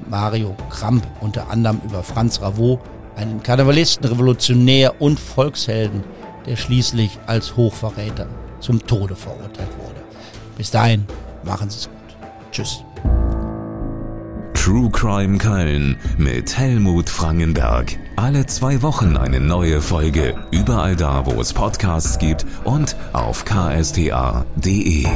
[0.10, 2.82] Mario Kramp, unter anderem über Franz Ravot,
[3.16, 6.04] einen Karnevalisten, Revolutionär und Volkshelden,
[6.46, 8.28] der schließlich als Hochverräter
[8.60, 10.02] zum Tode verurteilt wurde.
[10.58, 11.06] Bis dahin,
[11.44, 12.18] machen Sie es gut.
[12.52, 12.84] Tschüss.
[14.64, 17.98] True Crime Köln mit Helmut Frangenberg.
[18.16, 20.36] Alle zwei Wochen eine neue Folge.
[20.52, 25.08] Überall da, wo es Podcasts gibt und auf ksta.de.